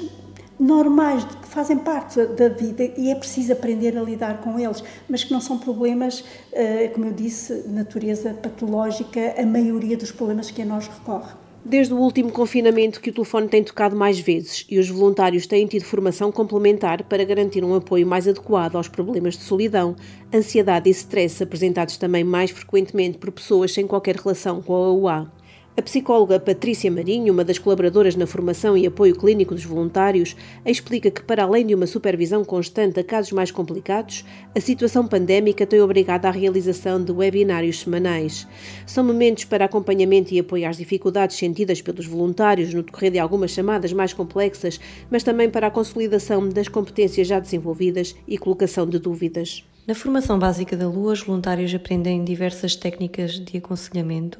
normais, 0.61 1.25
que 1.25 1.49
fazem 1.49 1.79
parte 1.79 2.23
da 2.27 2.51
vida 2.51 2.85
e 2.97 3.11
é 3.11 3.15
preciso 3.15 3.53
aprender 3.53 3.97
a 3.97 4.03
lidar 4.03 4.43
com 4.43 4.59
eles, 4.59 4.85
mas 5.09 5.25
que 5.25 5.33
não 5.33 5.41
são 5.41 5.59
problemas, 5.59 6.23
eh, 6.53 6.89
como 6.89 7.07
eu 7.07 7.13
disse, 7.13 7.65
natureza 7.67 8.35
patológica, 8.35 9.35
a 9.39 9.47
maioria 9.47 9.97
dos 9.97 10.13
problemas 10.13 10.51
que 10.51 10.61
a 10.61 10.67
nós 10.67 10.87
recorre. 10.87 11.40
Desde 11.63 11.93
o 11.93 11.99
último 11.99 12.33
confinamento 12.33 13.03
que 13.03 13.11
o 13.11 13.13
telefone 13.13 13.47
tem 13.47 13.63
tocado 13.63 13.95
mais 13.95 14.19
vezes 14.19 14.65
e 14.71 14.79
os 14.79 14.89
voluntários 14.89 15.47
têm 15.47 15.67
tido 15.67 15.85
formação 15.85 16.33
complementar 16.33 17.05
para 17.05 17.23
garantir 17.23 17.63
um 17.63 17.75
apoio 17.75 18.07
mais 18.07 18.27
adequado 18.27 18.77
aos 18.77 18.89
problemas 18.89 19.37
de 19.37 19.45
solidão, 19.45 19.95
ansiedade 20.35 20.89
e 20.89 20.93
stress 20.93 21.43
apresentados 21.43 21.99
também 21.99 22.25
mais 22.25 22.51
frequentemente 22.51 23.19
por 23.19 23.31
pessoas 23.31 23.75
sem 23.75 23.87
qualquer 23.87 24.17
relação 24.17 24.63
com 24.63 24.75
a 24.75 24.93
UA. 24.93 25.33
A 25.77 25.83
psicóloga 25.83 26.41
Patrícia 26.41 26.91
Marinho, 26.91 27.33
uma 27.33 27.45
das 27.45 27.59
colaboradoras 27.59 28.17
na 28.17 28.27
formação 28.27 28.77
e 28.77 28.87
apoio 28.87 29.15
clínico 29.15 29.55
dos 29.55 29.65
voluntários, 29.65 30.37
explica 30.67 31.13
que, 31.13 31.23
para 31.23 31.45
além 31.45 31.65
de 31.65 31.75
uma 31.77 31.87
supervisão 31.87 32.45
constante 32.45 32.99
a 32.99 33.05
casos 33.05 33.31
mais 33.31 33.53
complicados, 33.53 34.25
a 34.55 34.61
situação 34.61 35.07
pandémica 35.07 35.65
tem 35.65 35.81
obrigado 35.81 36.27
à 36.27 36.31
realização 36.31 37.03
de 37.03 37.13
webinários 37.13 37.81
semanais. 37.81 38.49
São 38.85 39.05
momentos 39.05 39.45
para 39.45 39.65
acompanhamento 39.65 40.35
e 40.35 40.41
apoio 40.41 40.69
às 40.69 40.77
dificuldades 40.77 41.37
sentidas 41.37 41.81
pelos 41.81 42.05
voluntários 42.05 42.75
no 42.75 42.83
decorrer 42.83 43.13
de 43.13 43.21
algumas 43.21 43.53
chamadas 43.53 43.93
mais 43.93 44.13
complexas, 44.13 44.81
mas 45.09 45.23
também 45.23 45.49
para 45.49 45.69
a 45.69 45.71
consolidação 45.71 46.49
das 46.49 46.67
competências 46.67 47.29
já 47.29 47.39
desenvolvidas 47.39 48.15
e 48.27 48.37
colocação 48.37 48.89
de 48.89 48.99
dúvidas. 48.99 49.65
Na 49.87 49.95
formação 49.95 50.39
básica 50.39 50.77
da 50.77 50.87
Lua, 50.87 51.13
os 51.13 51.23
voluntários 51.23 51.75
aprendem 51.75 52.23
diversas 52.23 52.77
técnicas 52.77 53.33
de 53.33 53.57
aconselhamento 53.57 54.39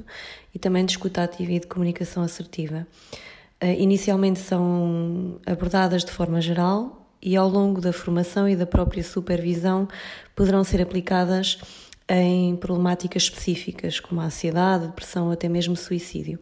e 0.55 0.59
também 0.59 0.85
de 0.85 0.93
escuta 0.93 1.23
ativa 1.23 1.53
e 1.53 1.59
de 1.59 1.67
comunicação 1.67 2.23
assertiva. 2.23 2.87
Eh, 3.61 3.81
inicialmente 3.81 4.39
são 4.39 5.41
abordadas 5.47 6.05
de 6.05 6.13
forma 6.13 6.41
geral 6.41 7.09
e 7.23 7.37
ao 7.37 7.49
longo 7.49 7.81
da 7.81 7.93
formação 7.93 8.49
e 8.49 8.55
da 8.55 8.67
própria 8.67 9.03
supervisão 9.03 9.89
poderão 10.37 10.63
ser 10.63 10.81
aplicadas 10.81 11.59
em 12.09 12.57
problemáticas 12.57 13.25
específicas, 13.25 14.01
como 14.01 14.21
a 14.21 14.25
ansiedade, 14.25 14.89
depressão 14.89 15.31
até 15.31 15.49
mesmo 15.49 15.77
suicídio. 15.77 16.39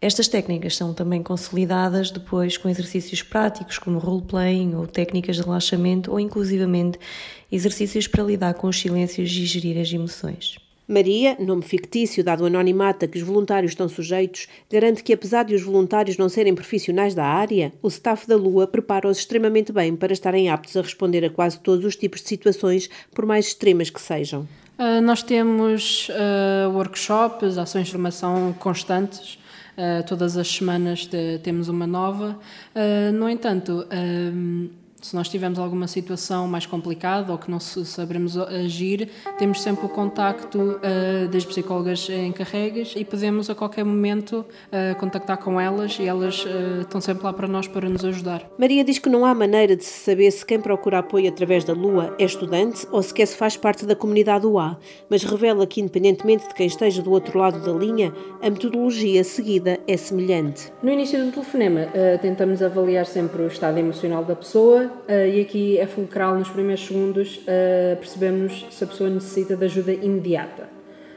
Estas 0.00 0.28
técnicas 0.28 0.76
são 0.76 0.94
também 0.94 1.24
consolidadas 1.24 2.12
depois 2.12 2.56
com 2.56 2.68
exercícios 2.68 3.20
práticos 3.20 3.78
como 3.78 3.98
role-playing 3.98 4.76
ou 4.76 4.86
técnicas 4.86 5.34
de 5.36 5.42
relaxamento 5.42 6.12
ou 6.12 6.20
inclusivamente 6.20 7.00
exercícios 7.50 8.06
para 8.06 8.22
lidar 8.22 8.54
com 8.54 8.68
os 8.68 8.78
silêncios 8.78 9.28
e 9.28 9.44
gerir 9.44 9.76
as 9.80 9.92
emoções. 9.92 10.56
Maria, 10.86 11.36
nome 11.38 11.62
fictício 11.62 12.22
dado 12.24 12.46
anonimato 12.46 13.04
a 13.04 13.08
que 13.08 13.18
os 13.18 13.24
voluntários 13.24 13.72
estão 13.72 13.88
sujeitos, 13.88 14.46
garante 14.72 15.02
que, 15.02 15.12
apesar 15.12 15.42
de 15.42 15.54
os 15.54 15.62
voluntários 15.62 16.16
não 16.16 16.30
serem 16.30 16.54
profissionais 16.54 17.14
da 17.14 17.26
área, 17.26 17.72
o 17.82 17.88
staff 17.88 18.26
da 18.26 18.36
Lua 18.36 18.66
prepara-os 18.66 19.18
extremamente 19.18 19.70
bem 19.70 19.94
para 19.94 20.14
estarem 20.14 20.48
aptos 20.48 20.76
a 20.76 20.80
responder 20.80 21.24
a 21.26 21.30
quase 21.30 21.58
todos 21.58 21.84
os 21.84 21.94
tipos 21.94 22.22
de 22.22 22.28
situações, 22.28 22.88
por 23.14 23.26
mais 23.26 23.48
extremas 23.48 23.90
que 23.90 24.00
sejam. 24.00 24.48
Uh, 24.78 25.02
nós 25.02 25.22
temos 25.22 26.08
uh, 26.08 26.70
workshops, 26.70 27.58
ações 27.58 27.86
de 27.86 27.92
formação 27.92 28.54
constantes. 28.58 29.38
Uh, 29.78 30.02
todas 30.04 30.36
as 30.36 30.48
semanas 30.48 31.08
temos 31.44 31.68
uma 31.68 31.86
nova. 31.86 32.36
no 33.14 33.28
entanto, 33.28 33.86
se 35.00 35.14
nós 35.14 35.28
tivermos 35.28 35.58
alguma 35.58 35.86
situação 35.86 36.48
mais 36.48 36.66
complicada 36.66 37.30
ou 37.32 37.38
que 37.38 37.50
não 37.50 37.60
saberemos 37.60 38.36
agir, 38.36 39.08
temos 39.38 39.62
sempre 39.62 39.86
o 39.86 39.88
contacto 39.88 40.58
uh, 40.58 41.28
das 41.28 41.44
psicólogas 41.44 42.08
encarregas 42.10 42.94
e 42.96 43.04
podemos 43.04 43.48
a 43.48 43.54
qualquer 43.54 43.84
momento 43.84 44.44
uh, 44.44 44.98
contactar 44.98 45.38
com 45.38 45.60
elas 45.60 45.98
e 46.00 46.06
elas 46.06 46.44
uh, 46.44 46.80
estão 46.80 47.00
sempre 47.00 47.24
lá 47.24 47.32
para 47.32 47.46
nós 47.46 47.68
para 47.68 47.88
nos 47.88 48.04
ajudar. 48.04 48.48
Maria 48.58 48.82
diz 48.82 48.98
que 48.98 49.08
não 49.08 49.24
há 49.24 49.34
maneira 49.34 49.76
de 49.76 49.84
se 49.84 50.04
saber 50.04 50.30
se 50.30 50.44
quem 50.44 50.60
procura 50.60 50.98
apoio 50.98 51.28
através 51.28 51.64
da 51.64 51.72
Lua 51.72 52.14
é 52.18 52.24
estudante 52.24 52.86
ou 52.90 53.02
sequer 53.02 53.26
se 53.26 53.36
faz 53.36 53.56
parte 53.56 53.86
da 53.86 53.94
comunidade 53.94 54.46
UA, 54.46 54.78
mas 55.08 55.22
revela 55.22 55.66
que, 55.66 55.80
independentemente 55.80 56.48
de 56.48 56.54
quem 56.54 56.66
esteja 56.66 57.02
do 57.02 57.12
outro 57.12 57.38
lado 57.38 57.60
da 57.60 57.72
linha, 57.72 58.12
a 58.42 58.50
metodologia 58.50 59.22
seguida 59.22 59.78
é 59.86 59.96
semelhante. 59.96 60.72
No 60.82 60.90
início 60.90 61.24
do 61.24 61.30
telefonema, 61.30 61.86
tentamos 62.20 62.62
avaliar 62.62 63.06
sempre 63.06 63.42
o 63.42 63.46
estado 63.46 63.78
emocional 63.78 64.24
da 64.24 64.34
pessoa 64.34 64.87
e 65.08 65.40
aqui 65.40 65.78
é 65.78 65.86
fulcral 65.86 66.36
nos 66.36 66.48
primeiros 66.48 66.86
segundos 66.86 67.36
uh, 67.38 67.96
percebemos 67.96 68.66
se 68.70 68.84
a 68.84 68.86
pessoa 68.86 69.10
necessita 69.10 69.56
de 69.56 69.64
ajuda 69.64 69.92
imediata. 69.92 70.64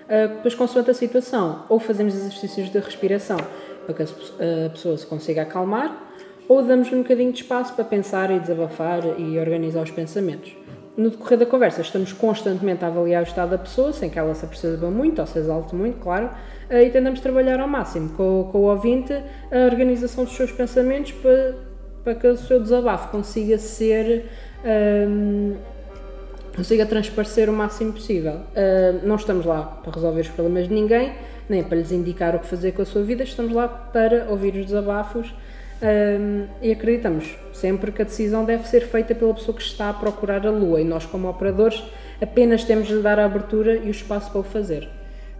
Uh, 0.05 0.35
depois, 0.35 0.55
consoante 0.55 0.91
a 0.91 0.93
situação, 0.93 1.65
ou 1.69 1.79
fazemos 1.79 2.15
exercícios 2.15 2.69
de 2.69 2.79
respiração 2.79 3.37
para 3.85 3.95
que 3.95 4.03
a 4.03 4.69
pessoa 4.69 4.97
se 4.97 5.05
consiga 5.07 5.41
acalmar, 5.41 6.13
ou 6.47 6.61
damos 6.61 6.91
um 6.91 7.01
bocadinho 7.01 7.31
de 7.31 7.41
espaço 7.41 7.73
para 7.73 7.83
pensar 7.83 8.29
e 8.29 8.39
desabafar 8.39 9.01
e 9.19 9.39
organizar 9.39 9.81
os 9.81 9.91
pensamentos. 9.91 10.55
No 10.95 11.09
decorrer 11.09 11.39
da 11.39 11.45
conversa, 11.45 11.81
estamos 11.81 12.11
constantemente 12.13 12.83
a 12.83 12.87
avaliar 12.87 13.23
o 13.23 13.25
estado 13.25 13.51
da 13.51 13.57
pessoa, 13.57 13.93
sem 13.93 14.09
que 14.09 14.19
ela 14.19 14.35
se 14.35 14.45
aperceba 14.45 14.91
muito 14.91 15.19
ou 15.19 15.25
se 15.25 15.39
exalte 15.39 15.73
muito, 15.73 15.99
claro, 15.99 16.29
e 16.69 16.89
tentamos 16.89 17.21
trabalhar 17.21 17.59
ao 17.59 17.67
máximo 17.67 18.09
com, 18.09 18.49
com 18.51 18.57
o 18.59 18.61
ouvinte 18.63 19.13
a 19.13 19.65
organização 19.71 20.25
dos 20.25 20.35
seus 20.35 20.51
pensamentos 20.51 21.13
para 21.13 21.70
para 22.03 22.15
que 22.15 22.27
o 22.27 22.37
seu 22.37 22.59
desabafo 22.59 23.09
consiga 23.09 23.57
ser. 23.57 24.25
Um, 24.63 25.55
consiga 26.55 26.85
transparecer 26.85 27.49
o 27.49 27.53
máximo 27.53 27.93
possível. 27.93 28.33
Uh, 28.33 29.05
não 29.05 29.15
estamos 29.15 29.45
lá 29.45 29.63
para 29.83 29.93
resolver 29.93 30.21
os 30.21 30.27
problemas 30.27 30.67
de 30.67 30.73
ninguém, 30.73 31.13
nem 31.47 31.63
para 31.63 31.77
lhes 31.77 31.91
indicar 31.91 32.35
o 32.35 32.39
que 32.39 32.47
fazer 32.47 32.73
com 32.73 32.81
a 32.81 32.85
sua 32.85 33.03
vida, 33.03 33.23
estamos 33.23 33.53
lá 33.53 33.67
para 33.67 34.27
ouvir 34.29 34.55
os 34.55 34.65
desabafos 34.65 35.33
um, 35.81 36.45
e 36.61 36.71
acreditamos 36.71 37.35
sempre 37.53 37.91
que 37.91 38.01
a 38.01 38.05
decisão 38.05 38.45
deve 38.45 38.67
ser 38.67 38.81
feita 38.81 39.15
pela 39.15 39.33
pessoa 39.33 39.55
que 39.57 39.63
está 39.63 39.89
a 39.89 39.93
procurar 39.93 40.45
a 40.45 40.51
lua 40.51 40.79
e 40.79 40.83
nós, 40.83 41.05
como 41.05 41.27
operadores, 41.27 41.81
apenas 42.21 42.63
temos 42.63 42.87
de 42.87 43.01
dar 43.01 43.17
a 43.17 43.25
abertura 43.25 43.77
e 43.77 43.87
o 43.87 43.91
espaço 43.91 44.29
para 44.29 44.41
o 44.41 44.43
fazer. 44.43 44.87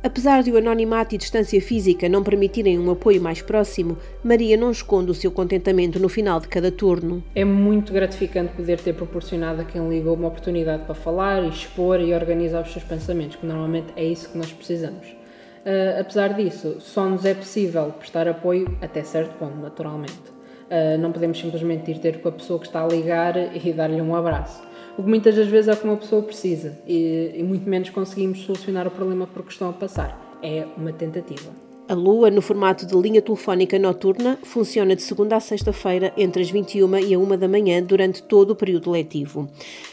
Apesar 0.03 0.41
de 0.41 0.51
o 0.51 0.57
anonimato 0.57 1.13
e 1.13 1.17
distância 1.17 1.61
física 1.61 2.09
não 2.09 2.23
permitirem 2.23 2.79
um 2.79 2.89
apoio 2.89 3.21
mais 3.21 3.39
próximo, 3.39 3.99
Maria 4.23 4.57
não 4.57 4.71
esconde 4.71 5.11
o 5.11 5.13
seu 5.13 5.31
contentamento 5.31 5.99
no 5.99 6.09
final 6.09 6.39
de 6.39 6.47
cada 6.47 6.71
turno. 6.71 7.23
É 7.35 7.45
muito 7.45 7.93
gratificante 7.93 8.53
poder 8.53 8.79
ter 8.79 8.93
proporcionado 8.93 9.61
a 9.61 9.63
quem 9.63 9.87
ligou 9.87 10.15
uma 10.15 10.29
oportunidade 10.29 10.85
para 10.85 10.95
falar, 10.95 11.43
expor 11.43 12.01
e 12.01 12.15
organizar 12.15 12.63
os 12.63 12.71
seus 12.71 12.83
pensamentos, 12.83 13.35
que 13.35 13.45
normalmente 13.45 13.93
é 13.95 14.03
isso 14.03 14.31
que 14.31 14.37
nós 14.39 14.51
precisamos. 14.51 15.07
Uh, 15.07 15.99
apesar 15.99 16.29
disso, 16.29 16.77
só 16.79 17.07
nos 17.07 17.23
é 17.23 17.35
possível 17.35 17.93
prestar 17.99 18.27
apoio 18.27 18.75
até 18.81 19.03
certo 19.03 19.37
ponto, 19.37 19.57
naturalmente. 19.57 20.31
Uh, 20.71 20.97
não 20.99 21.11
podemos 21.11 21.39
simplesmente 21.39 21.91
ir 21.91 21.99
ter 21.99 22.21
com 22.21 22.29
a 22.29 22.31
pessoa 22.31 22.57
que 22.59 22.65
está 22.65 22.83
a 22.83 22.87
ligar 22.87 23.35
e 23.55 23.71
dar-lhe 23.71 24.01
um 24.01 24.15
abraço 24.15 24.70
o 24.97 25.03
que 25.03 25.09
muitas 25.09 25.35
das 25.35 25.47
vezes 25.47 25.67
é 25.67 25.73
o 25.73 25.77
que 25.77 25.83
uma 25.85 25.97
pessoa 25.97 26.21
precisa 26.21 26.77
e, 26.87 27.31
e 27.35 27.43
muito 27.43 27.69
menos 27.69 27.89
conseguimos 27.89 28.39
solucionar 28.41 28.87
o 28.87 28.91
problema 28.91 29.27
por 29.27 29.43
que 29.43 29.51
estão 29.51 29.69
a 29.69 29.73
passar. 29.73 30.39
É 30.41 30.65
uma 30.77 30.91
tentativa. 30.91 31.51
A 31.91 31.93
Lua, 31.93 32.31
no 32.31 32.41
formato 32.41 32.85
de 32.85 32.95
linha 32.95 33.21
telefónica 33.21 33.77
noturna, 33.77 34.39
funciona 34.43 34.95
de 34.95 35.01
segunda 35.01 35.35
a 35.35 35.41
sexta-feira 35.41 36.13
entre 36.15 36.41
as 36.41 36.49
21 36.49 36.99
e 36.99 37.13
a 37.13 37.19
1 37.19 37.37
da 37.37 37.49
manhã 37.49 37.83
durante 37.83 38.23
todo 38.23 38.51
o 38.51 38.55
período 38.55 38.89
letivo. 38.89 39.49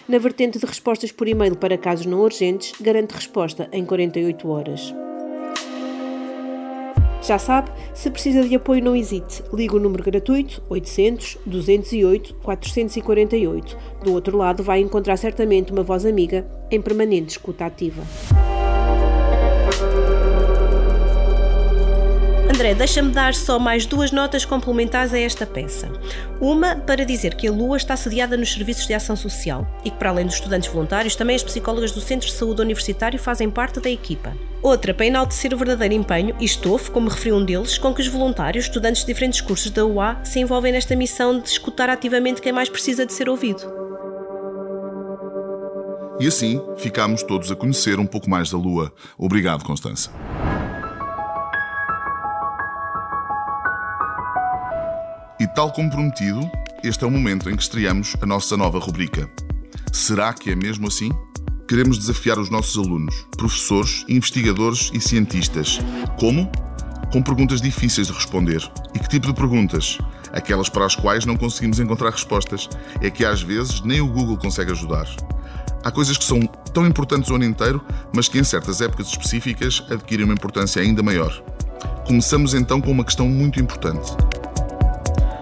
Na 0.08 0.18
vertente 0.18 0.60
de 0.60 0.66
respostas 0.66 1.10
por 1.10 1.26
e-mail 1.26 1.56
para 1.56 1.76
casos 1.76 2.06
não 2.06 2.20
urgentes, 2.20 2.72
garante 2.80 3.14
resposta 3.14 3.68
em 3.72 3.84
48 3.84 4.48
horas. 4.48 4.94
Já 7.28 7.38
sabe, 7.38 7.70
se 7.92 8.08
precisa 8.10 8.42
de 8.42 8.54
apoio, 8.54 8.82
não 8.82 8.96
hesite. 8.96 9.44
Ligue 9.52 9.76
o 9.76 9.78
número 9.78 10.02
gratuito 10.02 10.62
800 10.70 11.36
208 11.44 12.32
448. 12.36 13.76
Do 14.02 14.14
outro 14.14 14.34
lado, 14.34 14.62
vai 14.62 14.80
encontrar 14.80 15.18
certamente 15.18 15.70
uma 15.70 15.82
voz 15.82 16.06
amiga 16.06 16.50
em 16.70 16.80
permanente 16.80 17.32
escuta 17.32 17.66
ativa. 17.66 18.02
André, 22.58 22.74
deixa-me 22.74 23.12
dar 23.12 23.36
só 23.36 23.56
mais 23.56 23.86
duas 23.86 24.10
notas 24.10 24.44
complementares 24.44 25.14
a 25.14 25.18
esta 25.20 25.46
peça. 25.46 25.88
Uma 26.40 26.74
para 26.74 27.06
dizer 27.06 27.36
que 27.36 27.46
a 27.46 27.52
Lua 27.52 27.76
está 27.76 27.96
sediada 27.96 28.36
nos 28.36 28.52
serviços 28.52 28.84
de 28.84 28.94
ação 28.94 29.14
social 29.14 29.64
e 29.84 29.90
que, 29.92 29.96
para 29.96 30.10
além 30.10 30.26
dos 30.26 30.34
estudantes 30.34 30.68
voluntários, 30.68 31.14
também 31.14 31.36
as 31.36 31.42
psicólogas 31.44 31.92
do 31.92 32.00
Centro 32.00 32.26
de 32.26 32.32
Saúde 32.32 32.60
Universitário 32.60 33.16
fazem 33.16 33.48
parte 33.48 33.78
da 33.78 33.88
equipa. 33.88 34.36
Outra 34.60 34.92
para 34.92 35.06
enaltecer 35.06 35.54
o 35.54 35.56
verdadeiro 35.56 35.94
empenho 35.94 36.34
e 36.40 36.44
estofo, 36.44 36.90
como 36.90 37.08
referiu 37.08 37.36
um 37.36 37.44
deles, 37.44 37.78
com 37.78 37.94
que 37.94 38.00
os 38.00 38.08
voluntários, 38.08 38.64
estudantes 38.64 39.02
de 39.02 39.06
diferentes 39.06 39.40
cursos 39.40 39.70
da 39.70 39.86
UA, 39.86 40.24
se 40.24 40.40
envolvem 40.40 40.72
nesta 40.72 40.96
missão 40.96 41.38
de 41.38 41.48
escutar 41.48 41.88
ativamente 41.88 42.42
quem 42.42 42.50
mais 42.50 42.68
precisa 42.68 43.06
de 43.06 43.12
ser 43.12 43.28
ouvido. 43.28 43.62
E 46.18 46.26
assim 46.26 46.60
ficámos 46.76 47.22
todos 47.22 47.52
a 47.52 47.54
conhecer 47.54 48.00
um 48.00 48.06
pouco 48.06 48.28
mais 48.28 48.50
da 48.50 48.58
Lua. 48.58 48.92
Obrigado, 49.16 49.62
Constança. 49.62 50.10
Tal 55.58 55.72
como 55.72 55.90
prometido, 55.90 56.48
este 56.84 57.02
é 57.02 57.06
o 57.08 57.10
momento 57.10 57.50
em 57.50 57.56
que 57.56 57.62
estreamos 57.64 58.14
a 58.22 58.26
nossa 58.26 58.56
nova 58.56 58.78
rubrica. 58.78 59.28
Será 59.92 60.32
que 60.32 60.50
é 60.50 60.54
mesmo 60.54 60.86
assim? 60.86 61.10
Queremos 61.66 61.98
desafiar 61.98 62.38
os 62.38 62.48
nossos 62.48 62.78
alunos, 62.78 63.26
professores, 63.36 64.04
investigadores 64.08 64.88
e 64.94 65.00
cientistas. 65.00 65.80
Como? 66.16 66.48
Com 67.12 67.20
perguntas 67.20 67.60
difíceis 67.60 68.06
de 68.06 68.12
responder. 68.12 68.62
E 68.94 69.00
que 69.00 69.08
tipo 69.08 69.26
de 69.26 69.34
perguntas? 69.34 69.98
Aquelas 70.32 70.68
para 70.68 70.86
as 70.86 70.94
quais 70.94 71.26
não 71.26 71.36
conseguimos 71.36 71.80
encontrar 71.80 72.10
respostas. 72.10 72.68
É 73.02 73.10
que 73.10 73.24
às 73.24 73.42
vezes 73.42 73.80
nem 73.80 74.00
o 74.00 74.06
Google 74.06 74.36
consegue 74.36 74.70
ajudar. 74.70 75.08
Há 75.82 75.90
coisas 75.90 76.16
que 76.16 76.24
são 76.24 76.38
tão 76.72 76.86
importantes 76.86 77.30
o 77.30 77.34
ano 77.34 77.44
inteiro, 77.44 77.84
mas 78.14 78.28
que 78.28 78.38
em 78.38 78.44
certas 78.44 78.80
épocas 78.80 79.08
específicas 79.08 79.82
adquirem 79.90 80.24
uma 80.24 80.34
importância 80.34 80.80
ainda 80.80 81.02
maior. 81.02 81.42
Começamos 82.06 82.54
então 82.54 82.80
com 82.80 82.92
uma 82.92 83.04
questão 83.04 83.28
muito 83.28 83.58
importante. 83.58 84.16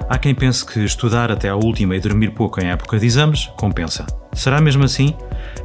Há 0.08 0.18
quem 0.18 0.32
pense 0.36 0.64
que 0.64 0.84
estudar 0.84 1.32
até 1.32 1.48
à 1.48 1.56
última 1.56 1.96
e 1.96 2.00
dormir 2.00 2.30
pouco 2.30 2.60
em 2.60 2.68
época 2.68 2.96
de 2.96 3.06
exames 3.06 3.46
compensa. 3.56 4.06
Será 4.32 4.60
mesmo 4.60 4.84
assim? 4.84 5.16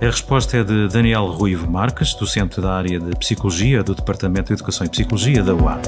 A 0.02 0.06
resposta 0.06 0.58
é 0.58 0.63
de 0.63 0.88
Daniel 0.88 1.28
Ruivo 1.28 1.70
Marques, 1.70 2.15
docente 2.15 2.60
da 2.60 2.74
área 2.74 3.00
de 3.00 3.15
Psicologia 3.18 3.84
do 3.84 3.94
Departamento 3.94 4.48
de 4.48 4.54
Educação 4.54 4.88
e 4.88 4.89
Psicologia 4.89 5.44
da 5.44 5.54
UA. 5.54 5.82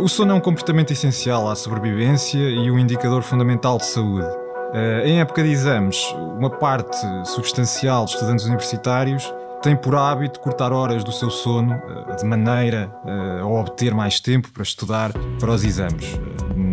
O 0.00 0.06
sono 0.06 0.30
é 0.30 0.34
um 0.34 0.40
comportamento 0.40 0.92
essencial 0.92 1.50
à 1.50 1.56
sobrevivência 1.56 2.38
e 2.38 2.70
um 2.70 2.78
indicador 2.78 3.22
fundamental 3.22 3.78
de 3.78 3.86
saúde. 3.86 4.28
Eh, 4.72 5.02
em 5.06 5.20
época 5.20 5.42
de 5.42 5.50
exames, 5.50 6.14
uma 6.38 6.50
parte 6.50 6.96
substancial 7.24 8.04
de 8.04 8.12
estudantes 8.12 8.44
universitários 8.44 9.34
tem 9.60 9.74
por 9.74 9.96
hábito 9.96 10.38
cortar 10.38 10.72
horas 10.72 11.02
do 11.02 11.10
seu 11.10 11.30
sono 11.30 11.72
eh, 11.72 12.16
de 12.16 12.24
maneira 12.24 12.92
eh, 13.04 13.40
a 13.40 13.46
obter 13.46 13.92
mais 13.92 14.20
tempo 14.20 14.52
para 14.52 14.62
estudar 14.62 15.10
para 15.40 15.50
os 15.50 15.64
exames. 15.64 16.20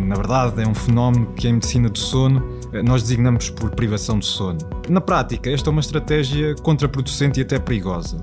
Eh, 0.05 0.07
na 0.07 0.15
verdade, 0.15 0.61
é 0.61 0.67
um 0.67 0.75
fenómeno 0.75 1.27
que 1.35 1.47
em 1.47 1.53
medicina 1.53 1.89
do 1.89 1.97
sono 1.97 2.43
nós 2.83 3.01
designamos 3.01 3.49
por 3.49 3.71
privação 3.71 4.19
de 4.19 4.25
sono. 4.25 4.59
Na 4.89 5.01
prática, 5.01 5.49
esta 5.49 5.69
é 5.69 5.71
uma 5.71 5.81
estratégia 5.81 6.55
contraproducente 6.55 7.39
e 7.39 7.43
até 7.43 7.57
perigosa. 7.57 8.17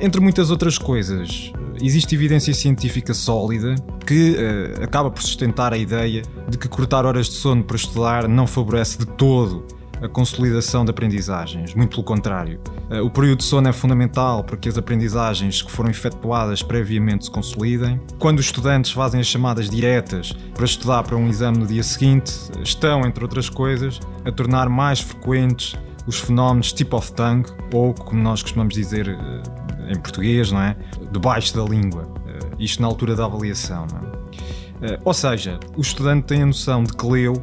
Entre 0.00 0.20
muitas 0.20 0.50
outras 0.50 0.78
coisas, 0.78 1.52
existe 1.80 2.14
evidência 2.14 2.54
científica 2.54 3.14
sólida 3.14 3.74
que 4.06 4.36
uh, 4.36 4.84
acaba 4.84 5.10
por 5.10 5.22
sustentar 5.22 5.72
a 5.72 5.76
ideia 5.76 6.22
de 6.48 6.56
que 6.56 6.68
cortar 6.68 7.04
horas 7.04 7.26
de 7.26 7.34
sono 7.34 7.64
para 7.64 7.76
estudar 7.76 8.28
não 8.28 8.46
favorece 8.46 8.98
de 8.98 9.06
todo 9.06 9.64
a 10.02 10.08
consolidação 10.08 10.84
de 10.84 10.90
aprendizagens, 10.90 11.74
muito 11.74 11.90
pelo 11.90 12.02
contrário. 12.02 12.60
Eh, 12.90 13.00
o 13.00 13.08
período 13.08 13.38
de 13.38 13.44
sono 13.44 13.68
é 13.68 13.72
fundamental 13.72 14.42
para 14.42 14.56
que 14.56 14.68
as 14.68 14.76
aprendizagens 14.76 15.62
que 15.62 15.70
foram 15.70 15.90
efetuadas 15.90 16.60
previamente 16.60 17.26
se 17.26 17.30
consolidem. 17.30 18.00
Quando 18.18 18.40
os 18.40 18.46
estudantes 18.46 18.90
fazem 18.90 19.20
as 19.20 19.28
chamadas 19.28 19.70
diretas 19.70 20.32
para 20.54 20.64
estudar 20.64 21.04
para 21.04 21.16
um 21.16 21.28
exame 21.28 21.58
no 21.58 21.66
dia 21.66 21.84
seguinte, 21.84 22.32
estão, 22.62 23.06
entre 23.06 23.22
outras 23.22 23.48
coisas, 23.48 24.00
a 24.24 24.32
tornar 24.32 24.68
mais 24.68 25.00
frequentes 25.00 25.76
os 26.04 26.18
fenómenos 26.18 26.72
tip 26.72 26.92
of 26.94 27.12
tongue, 27.12 27.48
ou 27.72 27.94
como 27.94 28.20
nós 28.20 28.42
costumamos 28.42 28.74
dizer 28.74 29.08
eh, 29.08 29.92
em 29.92 30.00
português, 30.00 30.50
não 30.50 30.60
é? 30.60 30.76
Debaixo 31.12 31.56
da 31.56 31.62
língua. 31.62 32.12
Eh, 32.26 32.56
isto 32.58 32.82
na 32.82 32.88
altura 32.88 33.14
da 33.14 33.24
avaliação, 33.24 33.86
não 33.92 34.08
é? 34.08 34.22
Ou 35.04 35.14
seja, 35.14 35.60
o 35.76 35.80
estudante 35.80 36.24
tem 36.24 36.42
a 36.42 36.46
noção 36.46 36.82
de 36.82 36.92
que 36.92 37.06
leu 37.06 37.40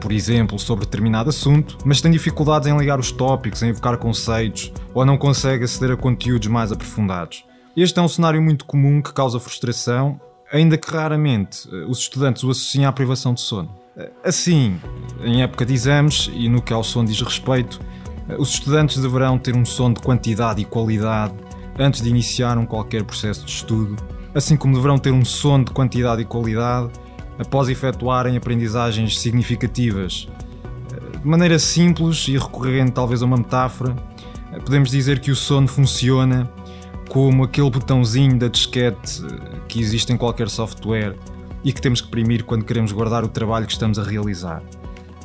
por 0.00 0.12
exemplo, 0.12 0.58
sobre 0.58 0.84
determinado 0.84 1.30
assunto, 1.30 1.78
mas 1.84 2.00
tem 2.00 2.10
dificuldades 2.10 2.68
em 2.68 2.76
ligar 2.76 2.98
os 2.98 3.12
tópicos, 3.12 3.62
em 3.62 3.68
evocar 3.68 3.96
conceitos 3.98 4.72
ou 4.94 5.04
não 5.04 5.16
consegue 5.16 5.64
aceder 5.64 5.92
a 5.92 5.96
conteúdos 5.96 6.48
mais 6.48 6.72
aprofundados. 6.72 7.44
Este 7.76 7.98
é 7.98 8.02
um 8.02 8.08
cenário 8.08 8.42
muito 8.42 8.64
comum 8.64 9.00
que 9.00 9.12
causa 9.12 9.38
frustração, 9.38 10.20
ainda 10.52 10.76
que 10.76 10.90
raramente 10.90 11.68
eh, 11.72 11.86
os 11.88 11.98
estudantes 12.00 12.42
o 12.42 12.50
associem 12.50 12.84
à 12.84 12.92
privação 12.92 13.32
de 13.32 13.40
sono. 13.40 13.70
Eh, 13.96 14.10
assim, 14.24 14.78
em 15.22 15.42
época 15.42 15.64
de 15.64 15.72
exames 15.72 16.30
e 16.32 16.48
no 16.48 16.60
que 16.60 16.72
ao 16.72 16.82
sono 16.82 17.08
diz 17.08 17.20
respeito, 17.20 17.80
os 18.38 18.50
estudantes 18.50 18.98
deverão 19.00 19.38
ter 19.38 19.54
um 19.54 19.64
sono 19.64 19.94
de 19.94 20.00
quantidade 20.00 20.60
e 20.60 20.64
qualidade 20.64 21.34
antes 21.78 22.00
de 22.00 22.08
iniciar 22.08 22.58
um 22.58 22.66
qualquer 22.66 23.04
processo 23.04 23.44
de 23.44 23.50
estudo, 23.50 23.96
assim 24.34 24.56
como 24.56 24.74
deverão 24.74 24.98
ter 24.98 25.12
um 25.12 25.24
sono 25.24 25.64
de 25.64 25.72
quantidade 25.72 26.22
e 26.22 26.24
qualidade 26.24 26.90
após 27.40 27.68
efetuarem 27.68 28.36
aprendizagens 28.36 29.18
significativas. 29.18 30.28
De 31.22 31.26
maneira 31.26 31.58
simples 31.58 32.28
e 32.28 32.36
recorrendo 32.36 32.92
talvez 32.92 33.22
a 33.22 33.26
uma 33.26 33.36
metáfora, 33.36 33.96
podemos 34.64 34.90
dizer 34.90 35.20
que 35.20 35.30
o 35.30 35.36
sono 35.36 35.66
funciona 35.66 36.50
como 37.08 37.44
aquele 37.44 37.70
botãozinho 37.70 38.38
da 38.38 38.48
disquete 38.48 39.22
que 39.68 39.80
existe 39.80 40.12
em 40.12 40.16
qualquer 40.16 40.48
software 40.48 41.16
e 41.64 41.72
que 41.72 41.80
temos 41.80 42.00
que 42.00 42.06
imprimir 42.08 42.44
quando 42.44 42.64
queremos 42.64 42.92
guardar 42.92 43.24
o 43.24 43.28
trabalho 43.28 43.66
que 43.66 43.72
estamos 43.72 43.98
a 43.98 44.02
realizar. 44.02 44.62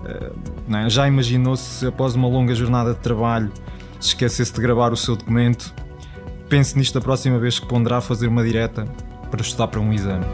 É? 0.06 0.89
Já 0.89 1.08
imaginou 1.08 1.56
se 1.56 1.86
após 1.86 2.15
uma 2.15 2.28
longa 2.28 2.54
jornada 2.56 2.93
de 2.93 2.99
trabalho 2.99 3.51
se 3.99 4.10
esquecesse 4.10 4.54
de 4.54 4.62
gravar 4.62 4.93
o 4.93 4.97
seu 4.97 5.15
documento? 5.15 5.73
Pense 6.49 6.78
nisto 6.78 6.93
da 6.93 7.01
próxima 7.01 7.39
vez 7.39 7.60
que 7.60 7.67
ponderá 7.67 8.01
fazer 8.01 8.28
uma 8.28 8.43
direta 8.43 8.86
para 9.32 9.41
estudar 9.41 9.67
para 9.67 9.80
um 9.80 9.91
exame. 9.91 10.25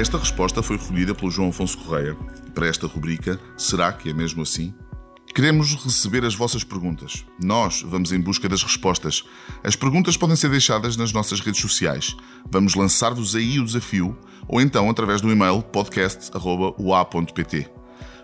Esta 0.00 0.16
resposta 0.16 0.62
foi 0.62 0.78
recolhida 0.78 1.14
pelo 1.14 1.30
João 1.30 1.50
Afonso 1.50 1.76
Correia 1.76 2.16
para 2.54 2.66
esta 2.66 2.86
rubrica 2.86 3.38
Será 3.54 3.92
que 3.92 4.08
é 4.08 4.14
mesmo 4.14 4.40
assim? 4.40 4.74
Queremos 5.34 5.74
receber 5.74 6.24
as 6.24 6.34
vossas 6.34 6.64
perguntas. 6.64 7.26
Nós 7.38 7.82
vamos 7.82 8.10
em 8.10 8.18
busca 8.18 8.48
das 8.48 8.62
respostas. 8.62 9.22
As 9.62 9.76
perguntas 9.76 10.16
podem 10.16 10.36
ser 10.36 10.48
deixadas 10.48 10.96
nas 10.96 11.12
nossas 11.12 11.40
redes 11.40 11.60
sociais. 11.60 12.16
Vamos 12.50 12.74
lançar-vos 12.74 13.36
aí 13.36 13.60
o 13.60 13.64
desafio 13.64 14.16
ou 14.48 14.58
então 14.58 14.88
através 14.88 15.20
do 15.20 15.30
e-mail 15.30 15.60
podcast.ua.pt. 15.60 17.68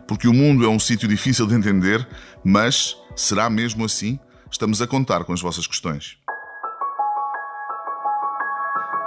Porque 0.08 0.28
o 0.28 0.32
mundo 0.32 0.64
é 0.64 0.68
um 0.68 0.78
sítio 0.78 1.06
difícil 1.06 1.46
de 1.46 1.56
entender, 1.56 2.08
mas 2.42 2.96
será 3.14 3.50
mesmo 3.50 3.84
assim? 3.84 4.18
Estamos 4.50 4.80
a 4.80 4.86
contar 4.86 5.24
com 5.24 5.34
as 5.34 5.42
vossas 5.42 5.66
questões. 5.66 6.16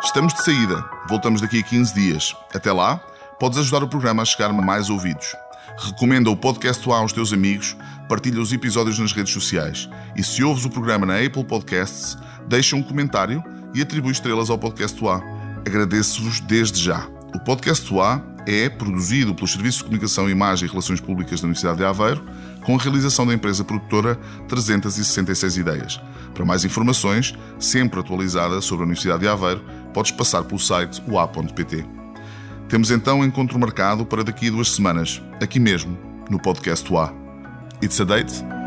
Estamos 0.02 0.34
de 0.34 0.44
saída. 0.44 0.84
Voltamos 1.10 1.42
daqui 1.42 1.60
a 1.60 1.64
15 1.64 1.94
dias. 1.94 2.36
Até 2.56 2.72
lá, 2.72 2.98
podes 3.38 3.58
ajudar 3.58 3.84
o 3.84 3.88
programa 3.88 4.22
a 4.22 4.26
chegar 4.26 4.50
a 4.50 4.54
mais 4.54 4.90
ouvidos. 4.90 5.36
Recomenda 5.78 6.30
o 6.30 6.38
podcast 6.38 6.88
UA 6.88 7.00
aos 7.00 7.12
teus 7.12 7.34
amigos, 7.34 7.76
partilha 8.08 8.42
os 8.42 8.54
episódios 8.54 8.98
nas 8.98 9.12
redes 9.12 9.34
sociais 9.34 9.90
e 10.16 10.24
se 10.24 10.42
ouves 10.42 10.64
o 10.64 10.70
programa 10.70 11.06
na 11.06 11.18
Apple 11.18 11.44
Podcasts, 11.44 12.18
deixa 12.48 12.76
um 12.76 12.82
comentário 12.82 13.44
e 13.76 13.82
atribui 13.82 14.14
estrelas 14.14 14.50
ao 14.50 14.58
podcast 14.58 15.04
UA. 15.04 15.22
Agradeço-vos 15.68 16.40
desde 16.40 16.82
já. 16.82 17.06
O 17.36 17.40
podcast 17.40 17.94
UA 17.94 18.24
é 18.48 18.68
produzido 18.70 19.36
pelos 19.36 19.52
Serviços 19.52 19.80
de 19.80 19.84
Comunicação, 19.84 20.30
Imagem 20.30 20.68
e 20.68 20.72
Relações 20.72 21.00
Públicas 21.00 21.40
da 21.40 21.46
Universidade 21.46 21.78
de 21.78 21.86
Aveiro, 21.86 22.26
com 22.64 22.76
a 22.76 22.80
realização 22.80 23.28
da 23.28 23.34
empresa 23.34 23.64
produtora 23.64 24.16
366 24.48 25.58
Ideias. 25.58 26.02
Para 26.34 26.46
mais 26.46 26.66
informações, 26.66 27.36
sempre 27.60 28.00
atualizada 28.00 28.60
sobre 28.62 28.84
a 28.84 28.86
Universidade 28.86 29.22
de 29.22 29.28
Aveiro, 29.28 29.64
podes 29.94 30.12
passar 30.12 30.44
pelo 30.44 30.60
site 30.60 31.02
ua.pt. 31.08 31.86
Temos 32.68 32.92
então 32.92 33.26
encontro 33.26 33.58
marcado 33.60 34.06
para 34.06 34.24
daqui 34.24 34.48
a 34.48 34.52
duas 34.52 34.72
semanas, 34.72 35.22
aqui 35.42 35.60
mesmo, 35.60 35.98
no 36.30 36.40
podcast 36.40 36.92
UA. 36.92 37.14
It's 37.82 38.00
a 38.00 38.06
date? 38.06 38.59